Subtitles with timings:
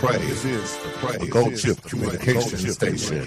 [0.00, 1.16] This is the Pray.
[1.16, 3.18] The Gold Chip Communication Station.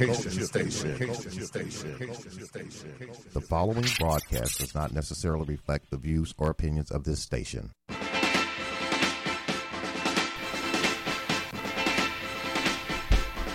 [3.34, 7.72] The following broadcast does not necessarily reflect the views or opinions of this station.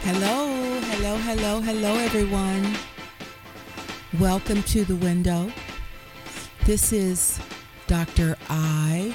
[0.03, 2.77] Hello, hello, hello, hello, everyone.
[4.21, 5.51] Welcome to the window.
[6.67, 7.41] This is
[7.87, 8.37] Dr.
[8.51, 9.15] I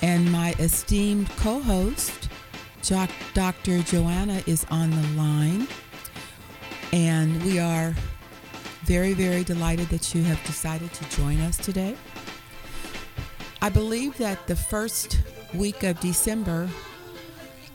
[0.00, 2.23] and my esteemed co host,
[2.88, 3.82] Dr.
[3.82, 5.66] Joanna, is on the line.
[6.92, 7.94] And we are
[8.82, 11.96] very, very delighted that you have decided to join us today.
[13.62, 15.20] I believe that the first
[15.54, 16.68] week of December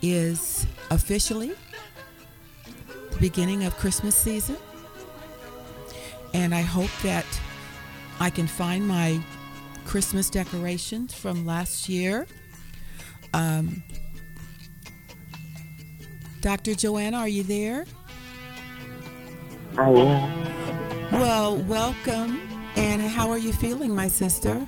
[0.03, 1.53] is officially
[3.11, 4.57] the beginning of Christmas season.
[6.35, 7.25] And I hope that
[8.19, 9.19] I can find my
[9.85, 12.27] Christmas decorations from last year.
[13.33, 13.81] Um,
[16.41, 16.73] Dr.
[16.73, 17.85] Joanna, are you there?
[19.77, 21.11] I am.
[21.11, 22.41] Well, welcome.
[22.75, 24.65] And how are you feeling, my sister?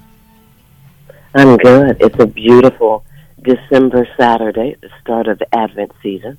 [1.33, 1.97] I'm good.
[2.01, 3.05] It's a beautiful
[3.41, 6.37] December Saturday, the start of the Advent season.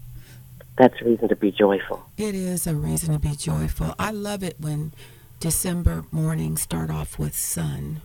[0.76, 2.04] That's a reason to be joyful.
[2.18, 3.94] It is a reason to be joyful.
[3.98, 4.92] I love it when
[5.40, 8.02] December mornings start off with sun.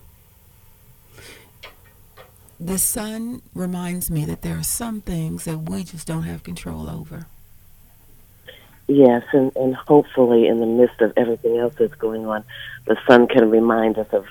[2.59, 6.89] The sun reminds me that there are some things that we just don't have control
[6.89, 7.27] over.
[8.87, 12.43] Yes, and, and hopefully, in the midst of everything else that's going on,
[12.85, 14.25] the sun can remind us of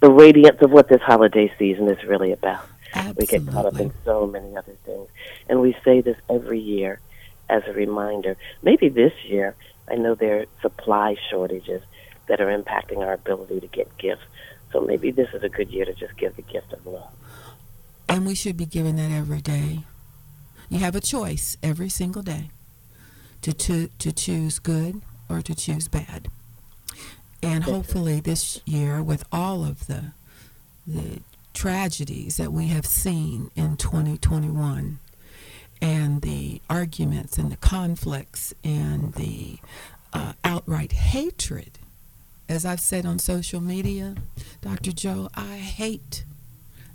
[0.00, 2.66] the radiance of what this holiday season is really about.
[2.92, 3.22] Absolutely.
[3.22, 5.08] We get caught up in so many other things.
[5.48, 7.00] And we say this every year
[7.48, 8.36] as a reminder.
[8.62, 9.54] Maybe this year,
[9.88, 11.82] I know there are supply shortages
[12.26, 14.24] that are impacting our ability to get gifts.
[14.72, 17.12] So maybe this is a good year to just give the gift of love.
[18.10, 19.84] And we should be given that every day.
[20.68, 22.50] You have a choice every single day
[23.42, 26.26] to, to, to choose good or to choose bad.
[27.40, 30.12] And hopefully this year, with all of the,
[30.86, 31.20] the
[31.54, 34.98] tragedies that we have seen in 2021,
[35.80, 39.58] and the arguments and the conflicts and the
[40.12, 41.78] uh, outright hatred,
[42.48, 44.16] as I've said on social media,
[44.60, 44.92] Dr.
[44.92, 46.24] Joe, I hate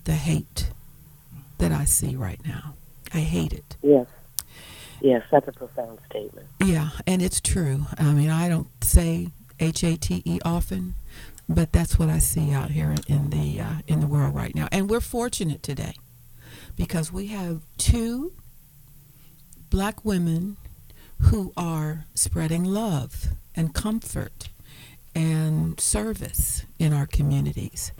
[0.03, 0.69] the hate
[1.57, 2.75] that I see right now.
[3.13, 3.77] I hate it.
[3.81, 4.07] Yes.
[5.01, 6.47] Yes, that's a profound statement.
[6.63, 7.85] Yeah, and it's true.
[7.97, 9.29] I mean, I don't say
[9.59, 10.95] H A T E often,
[11.47, 14.67] but that's what I see out here in the uh, in the world right now.
[14.71, 15.93] And we're fortunate today
[16.75, 18.33] because we have two
[19.69, 20.57] black women
[21.19, 24.49] who are spreading love and comfort
[25.13, 27.91] and service in our communities.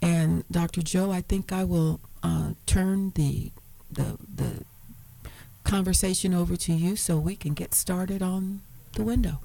[0.00, 0.82] And Dr.
[0.82, 3.50] Joe, I think I will uh, turn the
[3.90, 4.64] the the
[5.64, 8.60] conversation over to you so we can get started on
[8.94, 9.40] the window.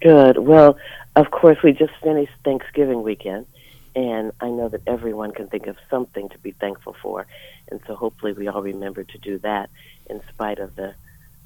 [0.00, 0.38] Good.
[0.38, 0.76] Well,
[1.14, 3.46] of course, we just finished Thanksgiving weekend,
[3.94, 7.26] and I know that everyone can think of something to be thankful for,
[7.70, 9.70] and so hopefully we all remember to do that
[10.08, 10.94] in spite of the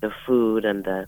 [0.01, 1.07] the food and the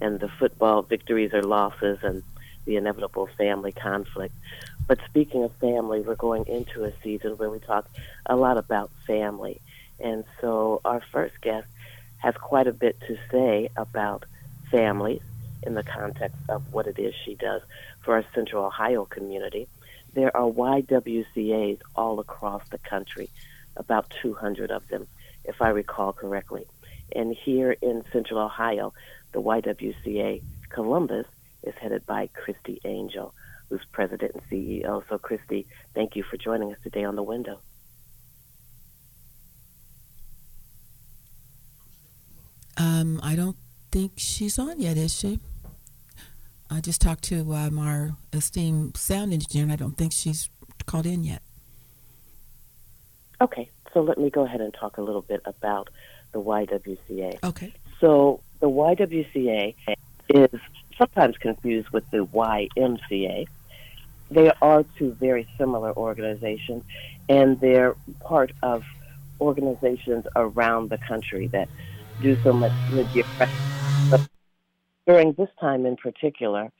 [0.00, 2.22] and the football victories or losses and
[2.64, 4.34] the inevitable family conflict.
[4.86, 7.88] But speaking of family, we're going into a season where we talk
[8.26, 9.60] a lot about family.
[9.98, 11.66] And so our first guest
[12.18, 14.24] has quite a bit to say about
[14.70, 15.22] families
[15.62, 17.62] in the context of what it is she does
[18.02, 19.66] for our Central Ohio community.
[20.12, 23.30] There are YWCAs all across the country,
[23.76, 25.06] about 200 of them,
[25.44, 26.66] if I recall correctly.
[27.14, 28.92] And here in Central Ohio,
[29.32, 31.26] the YWCA Columbus
[31.62, 33.34] is headed by Christie Angel,
[33.68, 35.02] who's president and CEO.
[35.08, 37.60] So, Christie, thank you for joining us today on the window.
[42.76, 43.56] Um, I don't
[43.92, 45.38] think she's on yet, is she?
[46.70, 50.48] I just talked to um, our esteemed sound engineer, and I don't think she's
[50.86, 51.42] called in yet.
[53.40, 55.88] Okay, so let me go ahead and talk a little bit about
[56.32, 57.38] the YWCA.
[57.44, 57.72] Okay.
[58.00, 59.74] So, the YWCA
[60.30, 60.60] is
[60.98, 63.46] sometimes confused with the YMCA.
[64.30, 66.82] They are two very similar organizations,
[67.28, 68.82] and they're part of
[69.40, 71.68] organizations around the country that
[72.20, 73.10] do so much good.
[74.10, 74.22] But
[75.06, 76.70] during this time in particular,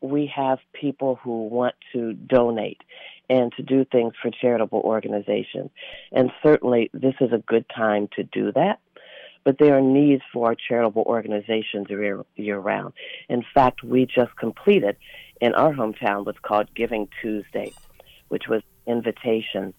[0.00, 2.80] we have people who want to donate
[3.30, 5.70] and to do things for charitable organizations.
[6.12, 8.80] And certainly, this is a good time to do that.
[9.44, 12.94] But there are needs for our charitable organizations year, year round.
[13.28, 14.96] In fact, we just completed
[15.40, 17.72] in our hometown what's called Giving Tuesday,
[18.28, 19.74] which was invitation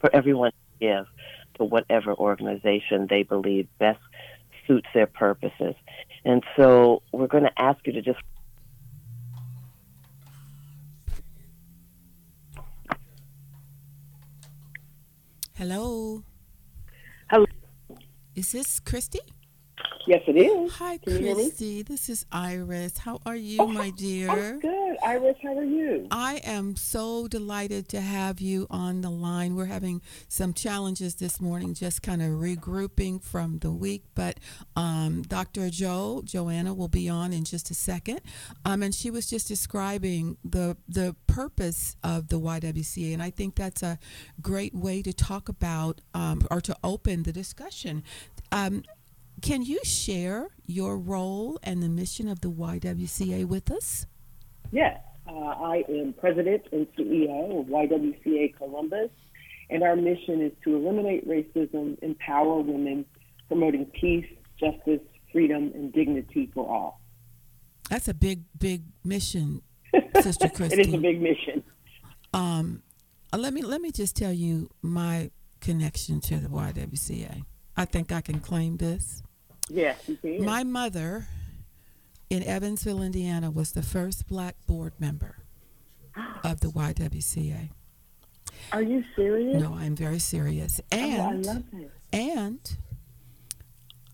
[0.00, 1.06] for everyone to give
[1.54, 4.00] to whatever organization they believe best
[4.66, 5.74] suits their purposes.
[6.24, 8.18] And so we're going to ask you to just
[15.54, 16.24] Hello.
[17.30, 17.46] Hello.
[18.34, 19.20] Is this Christie?
[20.06, 20.72] Yes, it is.
[20.74, 21.44] Hi, Can you hear me?
[21.44, 21.82] Christie.
[21.82, 22.98] This is Iris.
[22.98, 24.30] How are you, Oh, my dear?
[24.30, 24.96] I'm good.
[25.04, 26.08] Iris, how are you?
[26.10, 29.54] I am so delighted to have you on the line.
[29.54, 34.02] We're having some challenges this morning, just kind of regrouping from the week.
[34.16, 34.38] But
[34.74, 35.70] um, Dr.
[35.70, 38.22] Joe, Joanna, will be on in just a second.
[38.64, 43.54] Um, and she was just describing the the purpose of the YWCA, and I think
[43.54, 43.98] that's a
[44.40, 48.02] great way to talk about um, or to open the discussion.
[48.50, 48.82] Um,
[49.42, 54.06] can you share your role and the mission of the YWCA with us?
[54.70, 59.10] Yes, uh, I am president and CEO of YWCA Columbus,
[59.68, 63.04] and our mission is to eliminate racism, empower women,
[63.48, 64.26] promoting peace,
[64.58, 65.00] justice,
[65.32, 67.00] freedom, and dignity for all.
[67.90, 69.62] That's a big, big mission,
[70.20, 70.80] Sister Christie.
[70.80, 71.64] It is a big mission.
[72.32, 72.82] um,
[73.32, 75.30] uh, let me let me just tell you my
[75.60, 77.42] connection to the YWCA.
[77.76, 79.22] I think I can claim this.
[79.68, 80.44] Yes, you can.
[80.44, 81.28] My mother
[82.30, 85.36] in Evansville, Indiana, was the first black board member
[86.44, 87.70] of the YWCA.
[88.72, 89.60] Are you serious?
[89.60, 90.80] No, I'm very serious.
[90.92, 91.90] Oh, I And love that.
[92.12, 92.76] and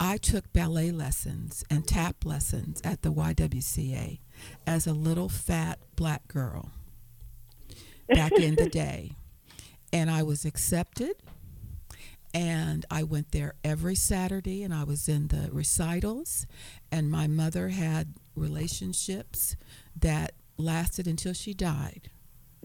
[0.01, 4.21] I took ballet lessons and tap lessons at the YWCA
[4.67, 6.71] as a little fat black girl
[8.09, 9.13] back in the day.
[9.93, 11.17] And I was accepted
[12.35, 16.47] and I went there every Saturday and I was in the recitals.
[16.93, 19.57] And my mother had relationships
[19.99, 22.11] that lasted until she died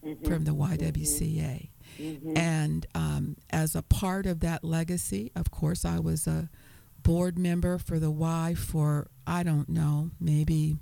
[0.04, 0.26] mm-hmm.
[0.26, 0.74] from the mm-hmm.
[0.74, 1.70] YWCA.
[2.00, 2.38] Mm-hmm.
[2.38, 6.50] And um, as a part of that legacy, of course, I was a
[7.02, 10.78] board member for the Y for, I don't know, maybe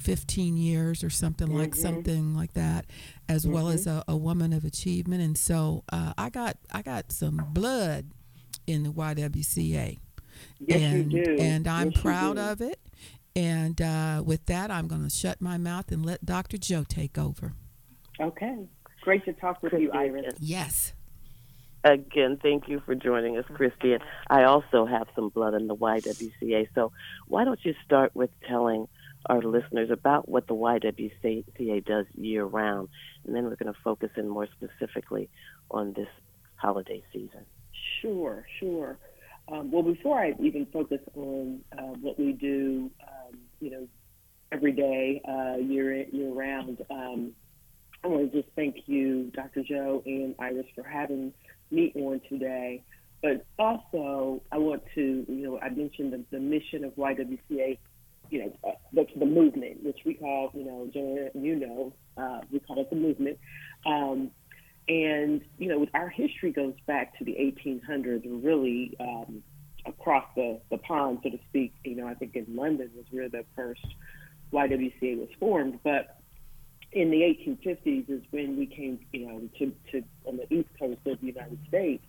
[0.00, 2.86] 15 years or something like something like that
[3.28, 7.12] as well as a, a woman of achievement and so uh, I got I got
[7.12, 8.10] some blood
[8.66, 9.98] in the YWCA
[10.58, 11.36] Yes, and you do.
[11.38, 12.80] and I'm Yes, proud of it
[13.36, 16.56] and uh, with that I'm going to shut my mouth and let Dr.
[16.58, 17.52] Joe take over
[18.20, 18.56] Okay.
[19.02, 20.34] Great to talk with you, Iris.
[20.38, 20.92] yes
[21.82, 23.94] Again, thank you for joining us, Christie.
[23.94, 26.68] And I also have some blood in the YWCA.
[26.74, 26.92] So
[27.26, 28.86] why don't you start with telling
[29.26, 32.88] our listeners about what the YWCA does year round,
[33.24, 35.28] and then we're going to focus in more specifically
[35.70, 36.08] on this
[36.56, 37.44] holiday season.
[38.00, 38.98] Sure, sure.
[39.50, 43.88] Um, well, before I even focus on uh, what we do, um, you know,
[44.52, 47.32] every day, uh, year year round, um,
[48.02, 49.62] I want to just thank you, Dr.
[49.62, 51.32] Joe and Iris, for having
[51.70, 52.82] me on today.
[53.22, 57.78] But also, I want to, you know, I mentioned the, the mission of YWCA,
[58.30, 62.60] you know, uh, the, the movement, which we call, you know, you know, uh, we
[62.60, 63.38] call it the movement.
[63.84, 64.30] Um,
[64.88, 69.42] and, you know, our history goes back to the 1800s really um,
[69.86, 71.74] across the, the pond, so to speak.
[71.84, 73.84] You know, I think in London was where the first
[74.52, 75.78] YWCA was formed.
[75.84, 76.20] But
[76.92, 81.00] in the 1850s is when we came, you know, to, to on the east coast
[81.06, 82.04] of the United States.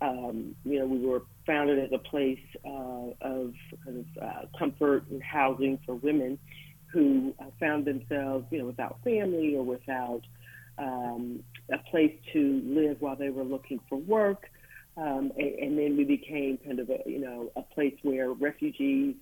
[0.00, 5.04] Um, you know, we were founded as a place uh, of kind of uh, comfort
[5.10, 6.38] and housing for women
[6.92, 10.22] who uh, found themselves, you know, without family or without
[10.78, 14.50] um, a place to live while they were looking for work.
[14.96, 19.14] Um, and, and then we became kind of a, you know, a place where refugees,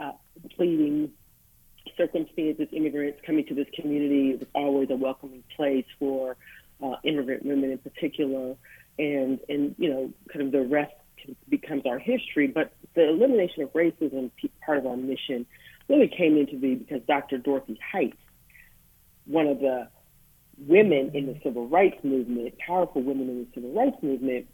[0.00, 0.12] uh,
[0.56, 1.10] pleading
[1.96, 6.36] circumstances, immigrants coming to this community, it was always a welcoming place for
[6.82, 8.56] uh, immigrant women in particular.
[8.98, 10.92] And, and, you know, kind of the rest
[11.48, 12.46] becomes our history.
[12.46, 14.30] But the elimination of racism,
[14.64, 15.46] part of our mission,
[15.88, 17.38] really came into being because Dr.
[17.38, 18.14] Dorothy Height,
[19.26, 19.88] one of the
[20.58, 24.46] women in the civil rights movement, powerful women in the civil rights movement,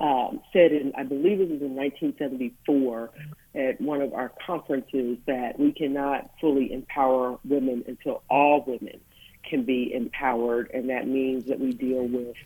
[0.00, 3.10] um, said in, I believe it was in 1974
[3.54, 9.00] at one of our conferences that we cannot fully empower women until all women
[9.48, 12.36] can be empowered, and that means that we deal with,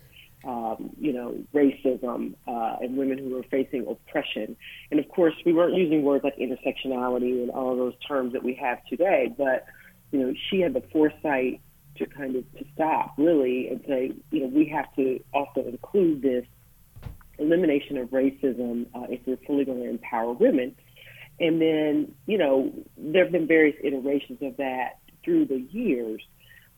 [0.44, 4.56] um, you know, racism uh, and women who were facing oppression.
[4.90, 8.54] And of course, we weren't using words like intersectionality and all those terms that we
[8.54, 9.66] have today, but
[10.12, 11.60] you know, she had the foresight
[11.96, 16.22] to kind of to stop really and say, you know, we have to also include
[16.22, 16.46] this
[17.38, 20.74] elimination of racism uh, if we're fully going to empower women.
[21.38, 26.22] And then, you know, there have been various iterations of that through the years,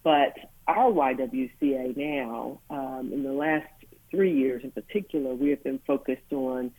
[0.05, 3.67] but our YWCA now, um, in the last
[4.11, 6.71] three years in particular, we have been focused on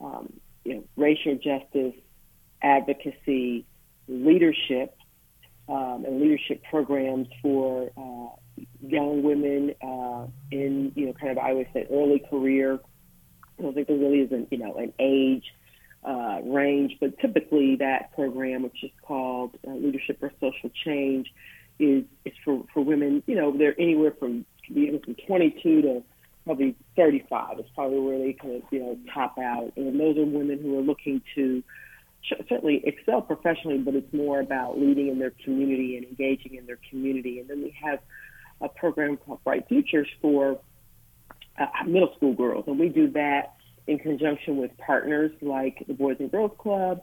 [0.00, 0.32] um,
[0.64, 1.94] you know, racial justice,
[2.62, 3.66] advocacy,
[4.08, 4.96] leadership,
[5.68, 11.52] um, and leadership programs for uh, young women uh, in, you know, kind of, I
[11.52, 12.78] would say, early career.
[13.58, 15.44] I don't think there really is an, you know, an age
[16.04, 21.32] uh, range, but typically that program, which is called uh, Leadership for Social Change,
[21.78, 23.22] is is for, for women.
[23.26, 26.02] You know, they're anywhere from from 22 to
[26.44, 30.24] probably 35 is probably where they kind of you know top out, and those are
[30.24, 31.62] women who are looking to
[32.48, 36.78] certainly excel professionally, but it's more about leading in their community and engaging in their
[36.90, 37.38] community.
[37.38, 38.00] And then we have
[38.60, 40.58] a program called Bright Futures for
[41.58, 43.54] uh, middle school girls, and we do that
[43.86, 47.02] in conjunction with partners like the Boys and Girls Club,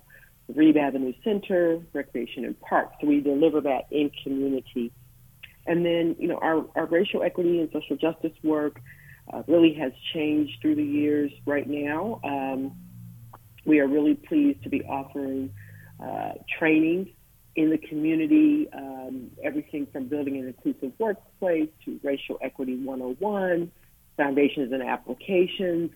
[0.51, 2.95] Reeb Avenue Center, Recreation and Parks.
[3.01, 4.91] So we deliver that in community.
[5.65, 8.81] And then, you know, our, our racial equity and social justice work
[9.31, 12.19] uh, really has changed through the years right now.
[12.23, 12.75] Um,
[13.65, 15.51] we are really pleased to be offering
[16.03, 17.13] uh, training
[17.55, 23.71] in the community, um, everything from building an inclusive workplace to racial equity 101,
[24.17, 25.91] foundations and applications,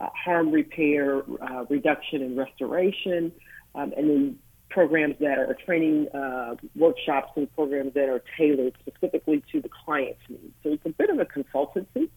[0.00, 3.32] uh, harm repair, uh, reduction and restoration,
[3.74, 9.42] um, and then programs that are training uh, workshops and programs that are tailored specifically
[9.52, 10.54] to the client's needs.
[10.62, 12.08] So it's a bit of a consultancy.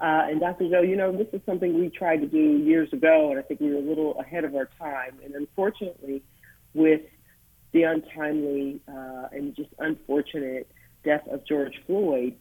[0.00, 0.68] Uh, and Dr.
[0.68, 3.60] Joe, you know, this is something we tried to do years ago, and I think
[3.60, 5.18] we were a little ahead of our time.
[5.24, 6.22] And unfortunately,
[6.74, 7.00] with
[7.72, 10.70] the untimely uh, and just unfortunate
[11.04, 12.36] death of George Floyd,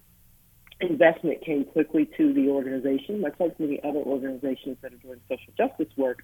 [0.79, 5.53] investment came quickly to the organization, much like many other organizations that are doing social
[5.57, 6.23] justice work.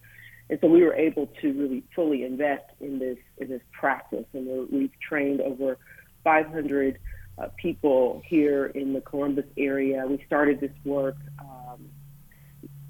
[0.50, 4.70] And so we were able to really fully invest in this in this practice, and
[4.70, 5.78] we've trained over
[6.24, 7.00] 500
[7.38, 10.06] uh, people here in the Columbus area.
[10.08, 11.90] We started this work, um,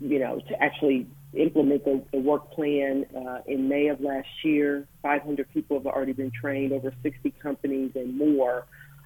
[0.01, 4.87] you know, to actually implement the, the work plan uh, in May of last year.
[5.01, 8.65] 500 people have already been trained, over 60 companies and more.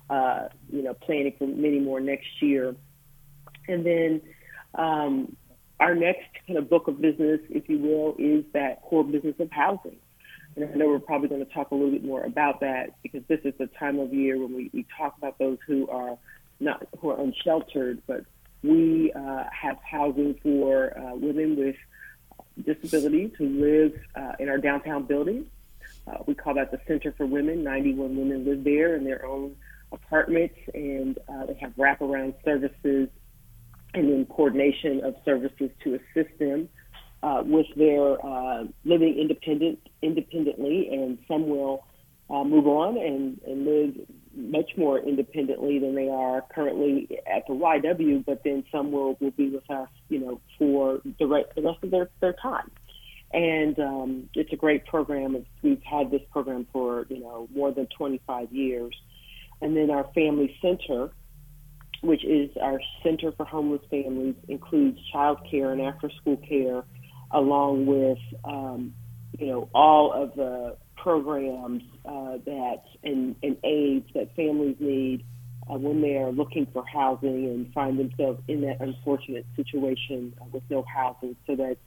[0.10, 2.74] Uh, you know, planning for many more next year.
[3.68, 4.22] And then
[4.76, 5.36] um,
[5.80, 9.52] our next kind of book of business, if you will, is that core business of
[9.52, 9.98] housing.
[10.56, 13.22] And I know we're probably going to talk a little bit more about that because
[13.28, 16.18] this is the time of year when we, we talk about those who are
[16.60, 18.26] not who are unsheltered, but
[18.64, 21.76] we uh, have housing for uh, women with
[22.66, 25.46] disabilities who live uh, in our downtown building.
[26.08, 27.64] Uh, we call that the Center for Women.
[27.64, 29.56] 91 women live there in their own
[29.92, 33.10] apartments, and uh, they have wraparound services
[33.94, 36.70] and then coordination of services to assist them
[37.24, 41.84] uh, with their uh, living independent independently, and some will
[42.30, 47.54] uh, move on and, and live much more independently than they are currently at the
[47.54, 48.24] YW.
[48.26, 51.84] But then some will, will be with us, you know, for the, right, the rest
[51.84, 52.70] of their, their time.
[53.34, 55.46] And um, it's a great program.
[55.62, 58.96] We've had this program for you know more than 25 years.
[59.62, 61.10] And then our family center,
[62.02, 66.84] which is our center for homeless families, includes child care and after school care
[67.32, 68.94] along with um,
[69.38, 75.24] you know all of the programs uh, that and, and aids that families need
[75.70, 80.46] uh, when they are looking for housing and find themselves in that unfortunate situation uh,
[80.52, 81.36] with no housing.
[81.46, 81.78] So that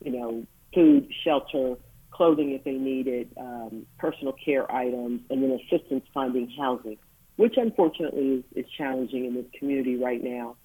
[0.00, 1.76] you know food, shelter,
[2.10, 6.98] clothing if they need it, um, personal care items, and then assistance finding housing,
[7.36, 10.56] which unfortunately is, is challenging in this community right now.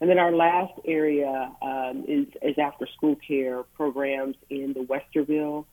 [0.00, 5.64] And then our last area um, is, is after school care programs in the Westerville,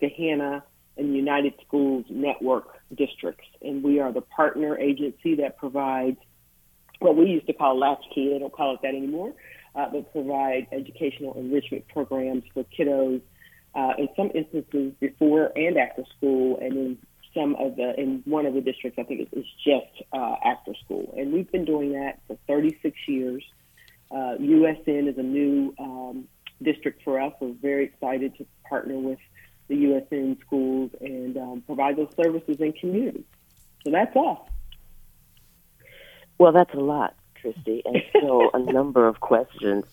[0.00, 0.62] Gahanna,
[0.96, 2.66] and United Schools Network
[2.96, 3.46] districts.
[3.60, 6.18] And we are the partner agency that provides
[6.98, 9.34] what we used to call latchkey, they don't call it that anymore,
[9.74, 13.20] uh, but provide educational enrichment programs for kiddos
[13.74, 16.98] uh, in some instances before and after school, and in
[17.34, 21.14] some of the in one of the districts, I think it's, just uh, after school,
[21.16, 23.44] and we've been doing that for 36 years.
[24.10, 26.28] Uh, USN is a new um,
[26.62, 27.32] district for us.
[27.40, 29.18] We're very excited to partner with
[29.68, 33.24] the USN schools and um, provide those services in community.
[33.84, 34.48] So that's all.
[36.38, 39.84] Well, that's a lot, Christie, and still a number of questions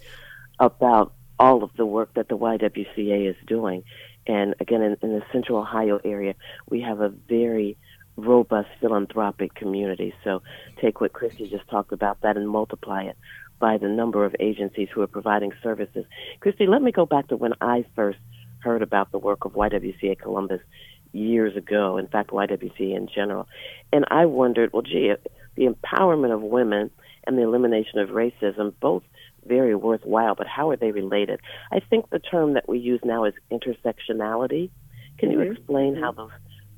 [0.59, 3.83] about all of the work that the YWCA is doing.
[4.29, 6.35] And again, in, in the Central Ohio area,
[6.69, 7.77] we have a very
[8.15, 10.13] robust philanthropic community.
[10.23, 10.43] So
[10.79, 13.17] take what Christie just talked about that and multiply it
[13.57, 16.05] by the number of agencies who are providing services.
[16.41, 18.19] Christie, let me go back to when I first
[18.59, 20.61] heard about the work of YWCA Columbus
[21.11, 23.47] years ago, in fact, YWCA in general.
[23.91, 25.11] And I wondered, well, gee,
[25.55, 26.91] the empowerment of women
[27.23, 29.01] and the elimination of racism both
[29.45, 31.39] very worthwhile, but how are they related?
[31.71, 34.69] I think the term that we use now is intersectionality.
[35.17, 35.51] Can you Mhm.
[35.51, 36.01] explain Mhm.
[36.01, 36.31] how those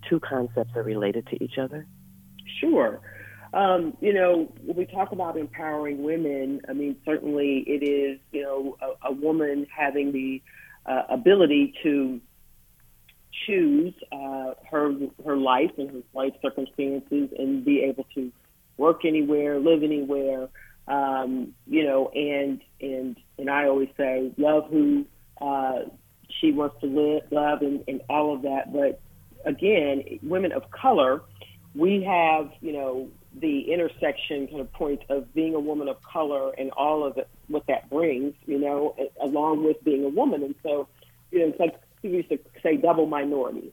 [0.08, 1.86] two concepts are related to each other?
[2.60, 3.00] Sure.
[3.54, 8.42] Um, you know, when we talk about empowering women, I mean, certainly it is, you
[8.42, 10.42] know, a, a woman having the
[10.86, 12.22] uh, ability to
[13.46, 14.94] choose uh, her
[15.26, 18.32] her life and her life circumstances and be able to
[18.78, 20.50] work anywhere, live anywhere,
[20.88, 25.06] um, you know, and and and I always say love who
[25.40, 25.80] uh,
[26.40, 28.74] she wants to live, love, and, and all of that.
[28.74, 29.02] But
[29.46, 31.22] again, women of color,
[31.76, 36.52] we have you know the intersection kind of point of being a woman of color
[36.58, 40.44] and all of it, what that brings, you know, along with being a woman.
[40.44, 40.90] And so,
[41.32, 43.72] you know, it's like people used to say double minority.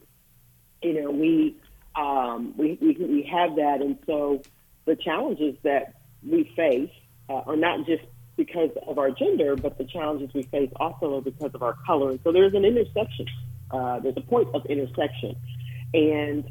[0.81, 1.57] You know, we
[1.95, 4.41] um, we, we we have that, and so
[4.85, 5.95] the challenges that
[6.27, 6.91] we face
[7.29, 8.03] uh, are not just
[8.37, 12.11] because of our gender, but the challenges we face also are because of our color.
[12.11, 13.25] And so there's an intersection.
[13.69, 15.35] Uh, there's a point of intersection,
[15.93, 16.43] and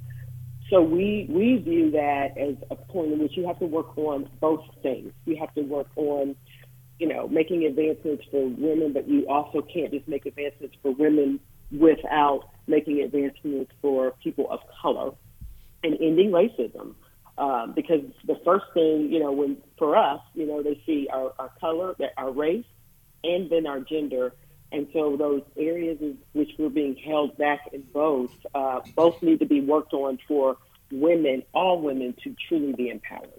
[0.70, 4.28] so we we view that as a point in which you have to work on
[4.40, 5.12] both things.
[5.24, 6.36] You have to work on,
[6.98, 11.40] you know, making advancements for women, but you also can't just make advancements for women
[11.72, 15.10] without making advancements for people of color
[15.82, 16.94] and ending racism.
[17.38, 21.32] Um, because the first thing, you know, when for us, you know, they see our,
[21.38, 22.64] our color, our race,
[23.22, 24.34] and then our gender.
[24.72, 29.38] And so those areas in which we're being held back in both, uh, both need
[29.38, 30.56] to be worked on for
[30.90, 33.30] women, all women, to truly be empowered.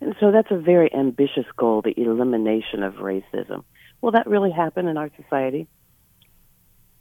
[0.00, 3.64] And so that's a very ambitious goal, the elimination of racism.
[4.00, 5.66] Will that really happen in our society?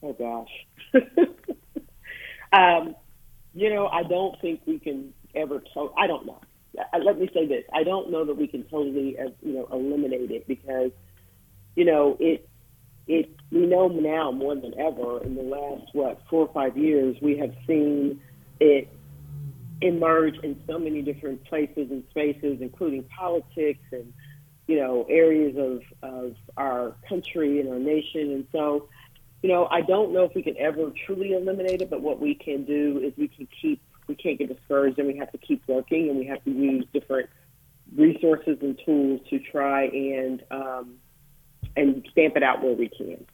[0.02, 1.04] Oh gosh.
[2.52, 2.96] um,
[3.54, 5.60] you know, I don't think we can ever.
[5.74, 6.40] To- I don't know.
[7.04, 10.32] Let me say this: I don't know that we can totally, uh, you know, eliminate
[10.32, 10.92] it because,
[11.76, 12.48] you know, it.
[13.08, 17.16] It we know now more than ever in the last what four or five years
[17.22, 18.20] we have seen
[18.60, 18.90] it
[19.80, 24.12] emerge in so many different places and spaces, including politics and
[24.68, 28.90] you know areas of of our country and our nation, and so
[29.44, 32.36] you know, I don't know if we can ever truly eliminate it, but what we
[32.36, 35.62] can do is we can keep, we can't get discouraged and we have to keep
[35.68, 37.30] working and we have to use different
[37.96, 40.96] resources and tools to try and, um,
[41.76, 43.26] and stamp it out where we can.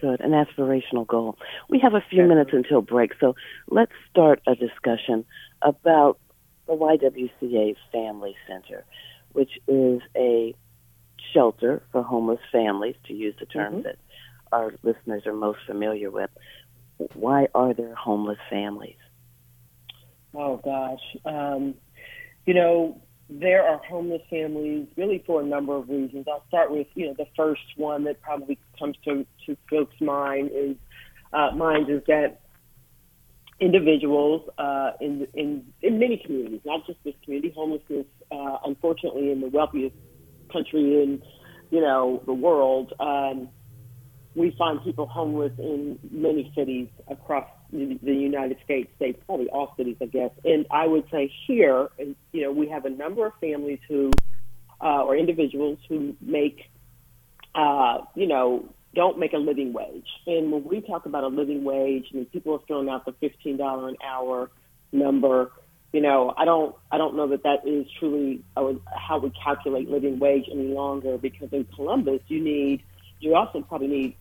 [0.00, 1.36] Good, an aspirational goal.
[1.68, 3.34] We have a few minutes until break, so
[3.68, 5.26] let's start a discussion
[5.60, 6.18] about
[6.66, 8.84] the YWCA Family Center,
[9.32, 10.54] which is a
[11.34, 13.82] shelter for homeless families, to use the term Mhm.
[13.82, 13.96] that
[14.52, 16.30] our listeners are most familiar with.
[17.14, 18.96] Why are there homeless families?
[20.34, 21.00] Oh gosh.
[21.24, 21.74] Um,
[22.46, 26.26] you know, there are homeless families really for a number of reasons.
[26.28, 30.50] I'll start with, you know, the first one that probably comes to, to folks' mind
[30.52, 30.76] is
[31.32, 32.40] uh, minds is that
[33.60, 39.40] individuals uh, in, in in many communities, not just this community, homelessness, uh, unfortunately, in
[39.40, 39.94] the wealthiest
[40.52, 41.22] country in
[41.70, 43.48] you know the world, um,
[44.34, 49.96] we find people homeless in many cities across the United States, states, probably all cities,
[50.00, 50.30] I guess.
[50.44, 51.88] And I would say here,
[52.32, 54.10] you know, we have a number of families who,
[54.80, 56.70] uh, or individuals who make,
[57.54, 60.08] uh, you know, don't make a living wage.
[60.26, 63.12] And when we talk about a living wage, I mean, people have thrown out the
[63.12, 64.50] fifteen dollar an hour
[64.90, 65.52] number.
[65.92, 69.88] You know, I don't, I don't know that that is truly uh, how we calculate
[69.88, 71.18] living wage any longer.
[71.18, 72.82] Because in Columbus, you need,
[73.20, 74.16] you also probably need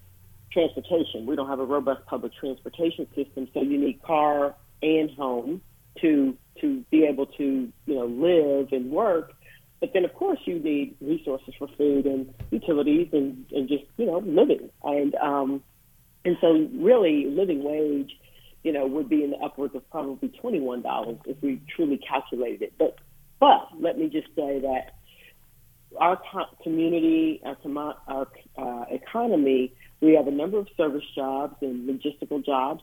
[0.51, 1.25] transportation.
[1.25, 5.61] We don't have a robust public transportation system, so you need car and home
[6.01, 9.33] to to be able to you know live and work.
[9.79, 14.05] But then, of course, you need resources for food and utilities and, and just you
[14.05, 14.69] know living.
[14.83, 15.63] And um,
[16.25, 18.11] and so, really, living wage,
[18.63, 21.97] you know, would be in the upwards of probably twenty one dollars if we truly
[21.97, 22.73] calculated it.
[22.77, 22.97] But
[23.39, 24.95] but let me just say that
[25.97, 27.57] our co- community, our,
[28.07, 32.81] our uh, economy, we have a number of service jobs and logistical jobs.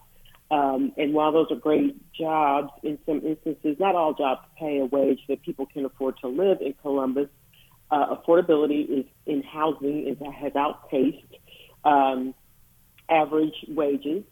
[0.51, 4.85] Um, and while those are great jobs, in some instances, not all jobs pay a
[4.85, 7.29] wage that people can afford to live in Columbus.
[7.91, 11.25] Uh, affordability is in housing is, has outpaced
[11.85, 12.35] um,
[13.09, 14.25] average wages,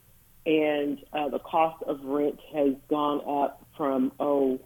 [0.47, 4.61] and uh, the cost of rent has gone up from oh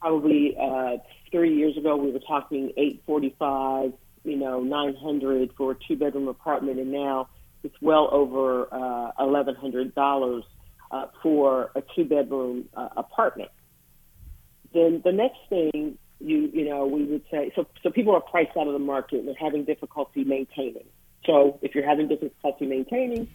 [0.00, 0.96] probably uh,
[1.30, 3.92] three years ago we were talking 845
[4.24, 7.28] you know 900 for a two bedroom apartment and now
[7.66, 10.42] it's well over uh, $1100
[10.90, 13.50] uh, for a two bedroom uh, apartment
[14.76, 18.56] then the next thing you you know we would say so so people are priced
[18.56, 20.84] out of the market and they're having difficulty maintaining.
[21.24, 23.28] So if you're having difficulty maintaining,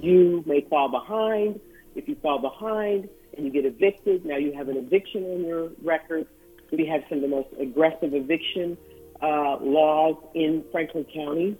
[0.00, 1.60] you may fall behind.
[1.94, 5.70] If you fall behind and you get evicted, now you have an eviction on your
[5.82, 6.26] record.
[6.72, 8.76] We have some of the most aggressive eviction
[9.22, 11.56] uh, laws in Franklin County.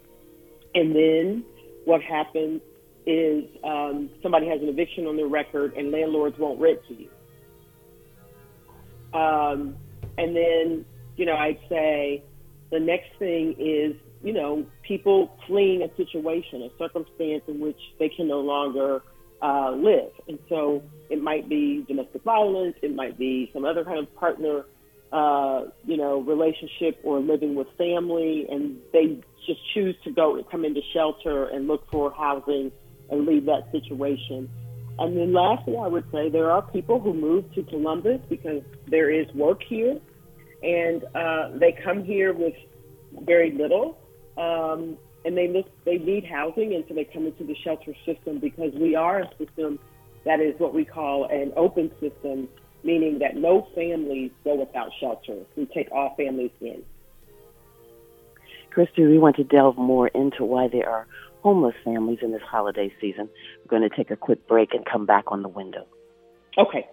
[0.74, 1.44] And then
[1.88, 2.60] what happens
[3.06, 7.08] is um, somebody has an eviction on their record and landlords won't rent to you.
[9.18, 9.74] Um,
[10.18, 10.84] and then,
[11.16, 12.22] you know, I'd say
[12.70, 18.10] the next thing is, you know, people fleeing a situation, a circumstance in which they
[18.10, 19.00] can no longer
[19.40, 20.12] uh, live.
[20.28, 24.66] And so it might be domestic violence, it might be some other kind of partner,
[25.10, 30.48] uh, you know, relationship or living with family, and they just choose to go and
[30.48, 32.70] come into shelter and look for housing
[33.10, 34.48] and leave that situation.
[34.98, 39.10] And then lastly, I would say there are people who move to Columbus because there
[39.10, 39.98] is work here,
[40.62, 42.54] and uh, they come here with
[43.22, 43.98] very little,
[44.36, 48.38] um, and they look they need housing, and so they come into the shelter system
[48.38, 49.78] because we are a system
[50.24, 52.48] that is what we call an open system,
[52.82, 55.38] meaning that no families go without shelter.
[55.56, 56.82] We take all families in.
[58.78, 61.08] Christie, we want to delve more into why there are
[61.42, 63.28] homeless families in this holiday season.
[63.58, 65.84] We're going to take a quick break and come back on the window.
[66.56, 66.86] Okay.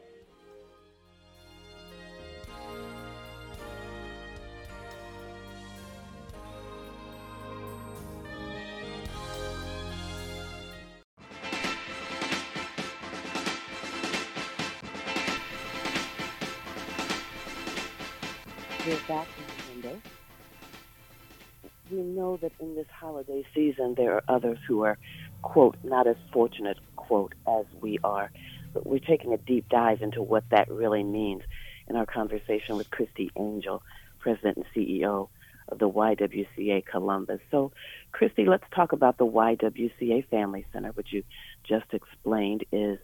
[22.25, 24.97] Know that in this holiday season there are others who are,
[25.43, 28.31] quote, not as fortunate, quote, as we are.
[28.73, 31.43] But we're taking a deep dive into what that really means
[31.87, 33.83] in our conversation with Christie Angel,
[34.17, 35.29] President and CEO
[35.69, 37.41] of the YWCA Columbus.
[37.51, 37.71] So,
[38.11, 41.21] Christie, let's talk about the YWCA Family Center, which you
[41.63, 42.97] just explained is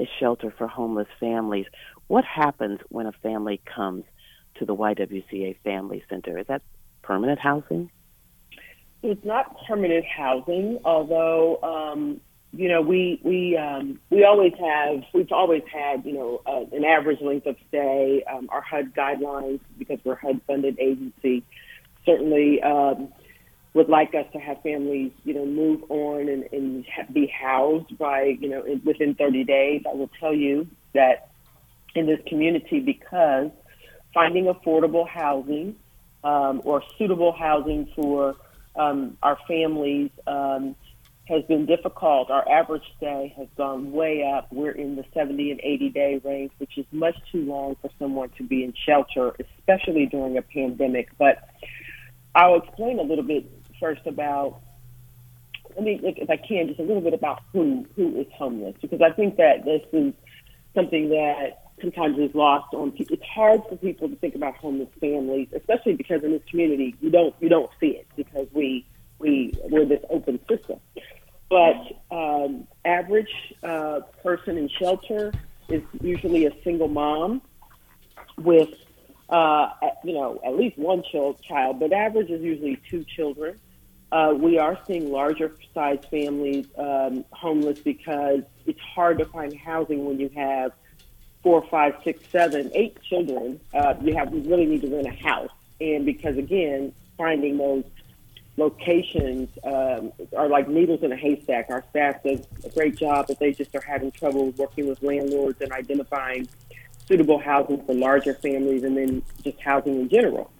[0.00, 1.66] a shelter for homeless families.
[2.06, 4.04] What happens when a family comes
[4.54, 6.38] to the YWCA Family Center?
[6.38, 6.62] Is that
[7.02, 7.90] permanent housing?
[9.02, 12.20] It's not permanent housing, although um,
[12.52, 16.84] you know we we um, we always have we've always had you know uh, an
[16.84, 18.22] average length of stay.
[18.32, 21.42] Um, our HUD guidelines, because we're HUD funded agency,
[22.06, 23.08] certainly um,
[23.74, 28.36] would like us to have families you know move on and, and be housed by
[28.40, 29.82] you know in, within 30 days.
[29.90, 31.30] I will tell you that
[31.96, 33.50] in this community because
[34.14, 35.74] finding affordable housing
[36.22, 38.36] um, or suitable housing for
[38.76, 40.74] um, our families um,
[41.26, 42.30] has been difficult.
[42.30, 44.48] Our average stay has gone way up.
[44.52, 48.30] We're in the 70 and 80 day range, which is much too long for someone
[48.38, 51.10] to be in shelter, especially during a pandemic.
[51.18, 51.48] But
[52.34, 54.60] I'll explain a little bit first about.
[55.74, 59.00] Let me, if I can, just a little bit about who who is homeless, because
[59.00, 60.12] I think that this is
[60.74, 63.16] something that sometimes is lost on people.
[63.16, 67.10] It's hard for people to think about homeless families, especially because in this community you
[67.10, 68.86] don't you don't see it because we
[69.18, 70.78] we we're this open system.
[71.50, 71.76] But
[72.10, 73.28] um, average
[73.62, 75.32] uh, person in shelter
[75.68, 77.42] is usually a single mom
[78.38, 78.70] with
[79.28, 79.68] uh,
[80.04, 83.58] you know at least one child, but average is usually two children.
[84.10, 90.04] Uh, we are seeing larger size families um, homeless because it's hard to find housing
[90.04, 90.72] when you have
[91.42, 95.22] four, five, six, seven, eight children, uh, you have you really need to rent a
[95.22, 95.50] house.
[95.80, 97.84] And because again, finding those
[98.56, 101.66] locations um, are like needles in a haystack.
[101.70, 105.60] Our staff does a great job, but they just are having trouble working with landlords
[105.60, 106.48] and identifying
[107.08, 110.50] suitable housing for larger families, and then just housing in general.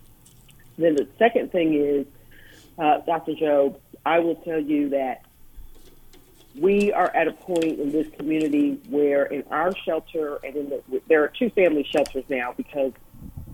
[0.77, 2.07] Then the second thing is,
[2.79, 3.35] uh, Dr.
[3.35, 5.25] Joe, I will tell you that
[6.59, 11.03] we are at a point in this community where in our shelter and in the
[11.09, 12.93] there are two family shelters now because